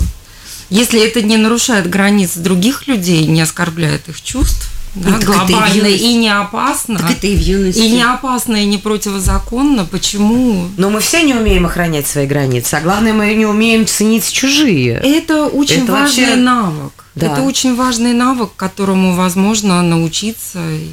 если 0.69 1.05
это 1.05 1.21
не 1.21 1.37
нарушает 1.37 1.91
границ 1.91 2.37
других 2.37 2.87
людей, 2.87 3.27
не 3.27 3.43
оскорбляет 3.43 4.09
их 4.09 4.23
чувств, 4.23 4.72
да, 4.95 5.11
ну, 5.11 5.27
глобально 5.27 5.87
и 5.87 6.15
не 6.15 6.29
опасно. 6.29 6.99
Так 6.99 7.13
это 7.13 7.27
и 7.27 7.35
в 7.35 7.41
юности. 7.41 7.81
И 7.81 7.91
не 7.91 8.03
опасно, 8.03 8.57
и 8.57 8.67
не 8.67 8.77
противозаконно. 8.77 9.87
Почему? 9.87 10.69
Но 10.77 10.91
мы 10.91 11.01
все 11.01 11.23
не 11.23 11.35
умеем 11.35 11.65
охранять 11.65 12.07
свои 12.07 12.27
границы, 12.27 12.75
а 12.75 12.81
главное, 12.81 13.13
мы 13.13 13.33
не 13.35 13.47
умеем 13.47 13.87
ценить 13.87 14.31
чужие. 14.31 15.01
Это 15.03 15.47
очень 15.47 15.85
это 15.85 15.93
важный 15.93 16.25
вообще... 16.25 16.37
навык. 16.37 16.93
Да. 17.15 17.27
Это 17.27 17.43
очень 17.43 17.75
важный 17.75 18.13
навык, 18.13 18.51
которому 18.57 19.15
возможно 19.15 19.83
научиться. 19.83 20.59
И 20.71 20.89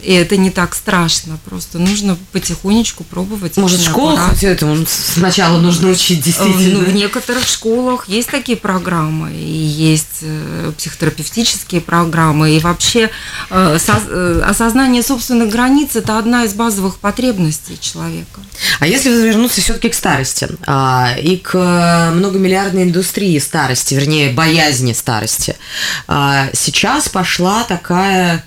и 0.00 0.12
это 0.12 0.36
не 0.36 0.50
так 0.50 0.74
страшно, 0.74 1.38
просто 1.44 1.78
нужно 1.78 2.18
потихонечку 2.32 3.04
пробовать. 3.04 3.56
Может, 3.56 3.80
в 3.80 3.84
школах 3.84 4.34
все 4.36 4.48
это 4.48 4.76
сначала 4.86 5.58
нужно 5.58 5.88
учить 5.88 6.20
действительно? 6.20 6.80
Ну, 6.80 6.84
в 6.84 6.94
некоторых 6.94 7.46
школах 7.46 8.08
есть 8.08 8.28
такие 8.28 8.58
программы, 8.58 9.32
и 9.32 9.44
есть 9.44 10.18
э, 10.22 10.72
психотерапевтические 10.76 11.80
программы, 11.80 12.56
и 12.56 12.60
вообще 12.60 13.10
э, 13.50 13.78
э, 13.78 14.42
осознание 14.44 15.02
собственных 15.02 15.48
границ– 15.50 15.90
это 15.96 16.18
одна 16.18 16.44
из 16.44 16.54
базовых 16.54 16.98
потребностей 16.98 17.78
человека. 17.80 18.40
А 18.80 18.86
если 18.86 19.10
вернуться 19.10 19.60
все-таки 19.60 19.88
к 19.88 19.94
старости 19.94 20.48
а, 20.66 21.14
и 21.20 21.36
к 21.36 22.12
многомиллиардной 22.14 22.84
индустрии 22.84 23.38
старости, 23.38 23.94
вернее, 23.94 24.32
боязни 24.32 24.92
старости, 24.92 25.56
а, 26.06 26.48
сейчас 26.52 27.08
пошла 27.08 27.64
такая 27.64 28.44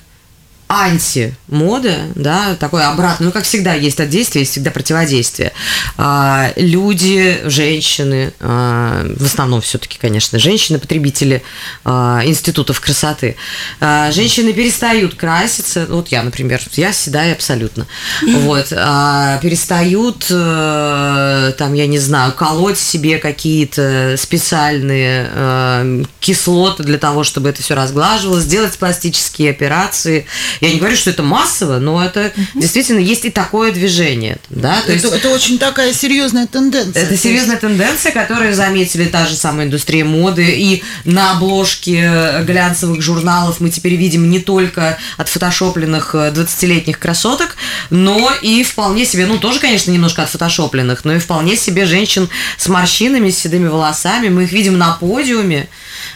антимода, 0.69 1.95
да, 2.15 2.55
такое 2.55 2.89
обратное, 2.89 3.27
ну, 3.27 3.31
как 3.31 3.45
всегда, 3.45 3.73
есть 3.73 3.99
от 3.99 4.09
действия, 4.09 4.41
есть 4.41 4.51
всегда 4.51 4.71
противодействие. 4.71 5.53
А, 5.97 6.51
люди, 6.57 7.39
женщины, 7.45 8.33
а, 8.41 9.05
в 9.17 9.25
основном 9.25 9.61
все-таки, 9.61 9.97
конечно, 9.97 10.39
женщины-потребители 10.39 11.41
а, 11.85 12.21
институтов 12.25 12.81
красоты, 12.81 13.37
а, 13.79 14.11
женщины 14.11 14.51
перестают 14.51 15.15
краситься, 15.15 15.85
вот 15.89 16.09
я, 16.09 16.21
например, 16.21 16.61
я 16.73 16.91
седая 16.91 17.33
абсолютно, 17.33 17.87
вот, 18.21 18.73
а, 18.75 19.39
перестают, 19.41 20.27
а, 20.29 21.53
там, 21.53 21.73
я 21.75 21.87
не 21.87 21.99
знаю, 21.99 22.33
колоть 22.33 22.77
себе 22.77 23.19
какие-то 23.19 24.15
специальные 24.17 25.29
а, 25.31 26.03
кислоты 26.19 26.83
для 26.83 26.97
того, 26.97 27.23
чтобы 27.23 27.49
это 27.49 27.63
все 27.63 27.73
разглаживалось, 27.73 28.45
делать 28.45 28.77
пластические 28.77 29.51
операции, 29.51 30.25
я 30.61 30.71
не 30.71 30.79
говорю, 30.79 30.95
что 30.95 31.09
это 31.09 31.23
массово, 31.23 31.79
но 31.79 32.03
это 32.03 32.31
угу. 32.35 32.61
действительно 32.61 32.99
есть 32.99 33.25
и 33.25 33.29
такое 33.29 33.71
движение. 33.71 34.37
Да? 34.49 34.81
То 34.81 34.93
это, 34.93 34.93
есть, 34.93 35.05
это 35.05 35.29
очень 35.29 35.59
такая 35.59 35.93
серьезная 35.93 36.47
тенденция. 36.47 37.03
Это 37.03 37.17
серьезная 37.17 37.57
тенденция, 37.57 38.11
которую 38.11 38.53
заметили 38.53 39.05
та 39.05 39.25
же 39.25 39.35
самая 39.35 39.65
индустрия 39.65 40.05
моды. 40.05 40.49
И 40.57 40.83
на 41.03 41.33
обложке 41.33 42.43
глянцевых 42.45 43.01
журналов 43.01 43.59
мы 43.59 43.69
теперь 43.69 43.95
видим 43.95 44.29
не 44.29 44.39
только 44.39 44.97
отфотошопленных 45.17 46.15
20-летних 46.15 46.99
красоток, 46.99 47.56
но 47.89 48.31
и 48.41 48.63
вполне 48.63 49.05
себе, 49.05 49.25
ну 49.25 49.37
тоже, 49.37 49.59
конечно, 49.59 49.91
немножко 49.91 50.23
отфотошопленных, 50.23 51.05
но 51.05 51.13
и 51.13 51.19
вполне 51.19 51.55
себе 51.55 51.85
женщин 51.85 52.29
с 52.57 52.67
морщинами, 52.67 53.29
с 53.29 53.39
седыми 53.39 53.67
волосами. 53.67 54.29
Мы 54.29 54.43
их 54.43 54.51
видим 54.51 54.77
на 54.77 54.93
подиуме. 54.93 55.67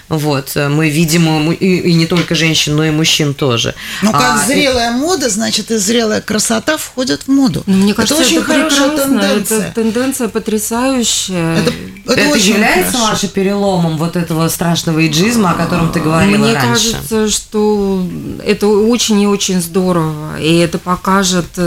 Вот, 0.10 0.57
мы 0.57 0.89
видим 0.89 1.53
и, 1.53 1.55
и 1.55 1.93
не 1.93 2.05
только 2.05 2.36
женщин, 2.36 2.75
но 2.75 2.84
и 2.84 2.91
мужчин 2.91 3.34
тоже. 3.34 3.73
Ну, 4.01 4.12
как 4.12 4.41
а, 4.41 4.45
зрелая 4.45 4.91
и... 4.91 4.95
мода, 4.95 5.29
значит, 5.29 5.71
и 5.71 5.77
зрелая 5.77 6.19
красота 6.19 6.75
входят 6.75 7.23
в 7.23 7.27
моду. 7.29 7.63
Ну, 7.65 7.77
мне 7.77 7.93
кажется, 7.93 8.15
это 8.15 8.25
очень 8.25 8.38
это 8.39 8.45
хорошая 8.45 8.97
тенденция. 8.97 9.60
Это 9.60 9.71
тенденция 9.73 10.27
потрясающая. 10.27 11.60
Это, 11.60 11.73
это, 12.05 12.19
это 12.19 12.29
очень 12.29 12.53
является 12.53 12.91
хорошо. 12.91 13.12
вашим 13.12 13.29
переломом 13.29 13.97
вот 13.97 14.17
этого 14.17 14.49
страшного 14.49 15.07
иджизма, 15.07 15.51
о 15.51 15.53
котором 15.53 15.93
ты 15.93 16.01
говорила 16.01 16.38
Мне 16.38 16.53
раньше? 16.55 16.88
Мне 16.89 16.93
кажется, 16.93 17.29
что 17.29 18.05
это 18.45 18.67
очень 18.67 19.21
и 19.21 19.27
очень 19.27 19.62
здорово, 19.62 20.39
и 20.41 20.57
это 20.57 20.77
покажет 20.77 21.47
э, 21.55 21.61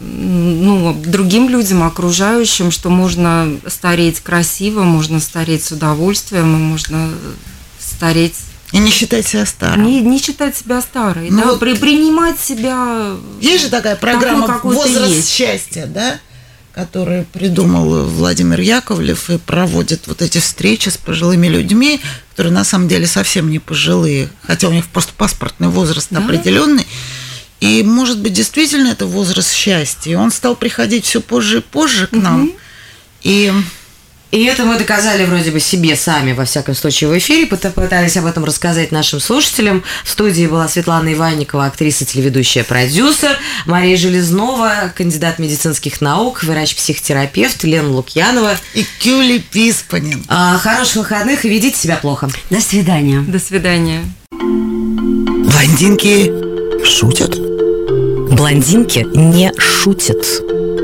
ну, 0.00 0.94
другим 1.06 1.48
людям, 1.48 1.82
окружающим, 1.82 2.70
что 2.70 2.90
можно 2.90 3.48
стареть 3.66 4.20
красиво, 4.20 4.82
можно 4.82 5.20
стареть 5.20 5.64
с 5.64 5.72
удовольствием, 5.72 6.54
и 6.54 6.58
можно 6.58 7.10
стареть. 7.78 8.36
И 8.72 8.78
не 8.78 8.90
считать 8.90 9.26
себя 9.26 9.46
старым. 9.46 9.84
Не, 9.84 10.00
не 10.00 10.18
считать 10.18 10.56
себя 10.56 10.80
старой, 10.80 11.30
ну, 11.30 11.42
да, 11.42 11.46
вот 11.50 11.60
при, 11.60 11.74
принимать 11.74 12.40
себя. 12.40 13.14
Есть 13.40 13.64
же 13.64 13.70
такая 13.70 13.96
программа 13.96 14.46
такой, 14.46 14.74
«Возраст 14.74 15.12
есть. 15.12 15.30
счастья», 15.30 15.86
да? 15.86 16.18
которую 16.74 17.24
придумал 17.26 18.04
Владимир 18.04 18.60
Яковлев 18.60 19.30
и 19.30 19.38
проводит 19.38 20.08
вот 20.08 20.22
эти 20.22 20.38
встречи 20.38 20.88
с 20.88 20.96
пожилыми 20.96 21.46
людьми, 21.46 22.00
которые 22.30 22.52
на 22.52 22.64
самом 22.64 22.88
деле 22.88 23.06
совсем 23.06 23.48
не 23.48 23.60
пожилые, 23.60 24.28
хотя 24.42 24.68
у 24.68 24.72
них 24.72 24.86
просто 24.86 25.12
паспортный 25.16 25.68
возраст 25.68 26.08
да? 26.10 26.18
определенный. 26.18 26.84
И, 27.60 27.82
может 27.82 28.20
быть, 28.20 28.32
действительно 28.32 28.88
это 28.88 29.06
возраст 29.06 29.52
счастья. 29.52 30.10
И 30.10 30.14
он 30.14 30.30
стал 30.30 30.56
приходить 30.56 31.04
все 31.04 31.20
позже 31.20 31.58
и 31.58 31.62
позже 31.62 32.06
к 32.06 32.12
нам. 32.12 32.44
Угу. 32.44 32.56
И 33.22 33.52
и 34.34 34.44
это 34.46 34.64
мы 34.64 34.76
доказали 34.76 35.24
вроде 35.26 35.52
бы 35.52 35.60
себе 35.60 35.94
сами, 35.94 36.32
во 36.32 36.44
всяком 36.44 36.74
случае, 36.74 37.08
в 37.08 37.16
эфире, 37.16 37.46
пытались 37.46 38.16
об 38.16 38.26
этом 38.26 38.44
рассказать 38.44 38.90
нашим 38.90 39.20
слушателям. 39.20 39.84
В 40.02 40.10
студии 40.10 40.48
была 40.48 40.66
Светлана 40.66 41.12
Иванникова, 41.12 41.66
актриса, 41.66 42.04
телеведущая, 42.04 42.64
продюсер, 42.64 43.38
Мария 43.64 43.96
Железнова, 43.96 44.92
кандидат 44.96 45.38
медицинских 45.38 46.00
наук, 46.00 46.42
врач-психотерапевт, 46.42 47.62
Лена 47.62 47.88
Лукьянова. 47.90 48.56
И 48.74 48.84
Кюли 48.98 49.38
Писпанин. 49.38 50.24
А, 50.26 50.58
хороших 50.58 50.96
выходных 50.96 51.44
и 51.44 51.48
ведите 51.48 51.78
себя 51.78 51.96
плохо. 51.96 52.28
До 52.50 52.60
свидания. 52.60 53.20
До 53.20 53.38
свидания. 53.38 54.02
Блондинки 55.46 56.53
шутят? 56.84 57.38
Блондинки 58.30 59.06
не 59.14 59.52
шутят. 59.58 60.24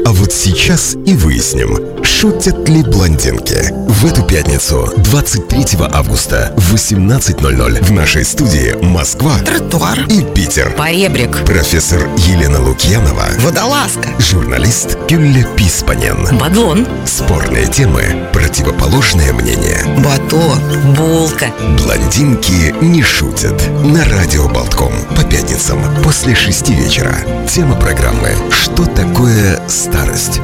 А 0.07 0.13
вот 0.13 0.33
сейчас 0.33 0.97
и 1.07 1.15
выясним, 1.15 2.05
шутят 2.05 2.69
ли 2.69 2.83
блондинки. 2.83 3.73
В 3.89 4.07
эту 4.07 4.23
пятницу, 4.23 4.93
23 4.97 5.79
августа 5.93 6.55
в 6.57 6.75
18.00 6.75 7.85
в 7.85 7.93
нашей 7.93 8.25
студии 8.25 8.75
Москва, 8.83 9.39
Тротуар 9.39 10.07
и 10.09 10.23
Питер. 10.35 10.75
Поребрик. 10.77 11.45
Профессор 11.45 12.09
Елена 12.17 12.63
Лукьянова. 12.63 13.27
Водолазка. 13.41 14.09
Журналист 14.19 14.97
Юлия 15.09 15.47
Писпанен. 15.57 16.39
Бадлон. 16.39 16.87
Спорные 17.05 17.67
темы, 17.67 18.29
противоположное 18.51 19.33
мнение. 19.33 19.79
Батон. 19.99 20.59
Булка. 20.97 21.47
Блондинки 21.79 22.75
не 22.81 23.01
шутят. 23.01 23.63
На 23.85 24.05
радио 24.07 24.49
Болтком. 24.49 24.93
По 25.17 25.23
пятницам 25.23 25.79
после 26.03 26.35
шести 26.35 26.75
вечера. 26.75 27.15
Тема 27.49 27.77
программы 27.77 28.31
«Что 28.51 28.87
такое 28.87 29.61
старость?» 29.69 30.41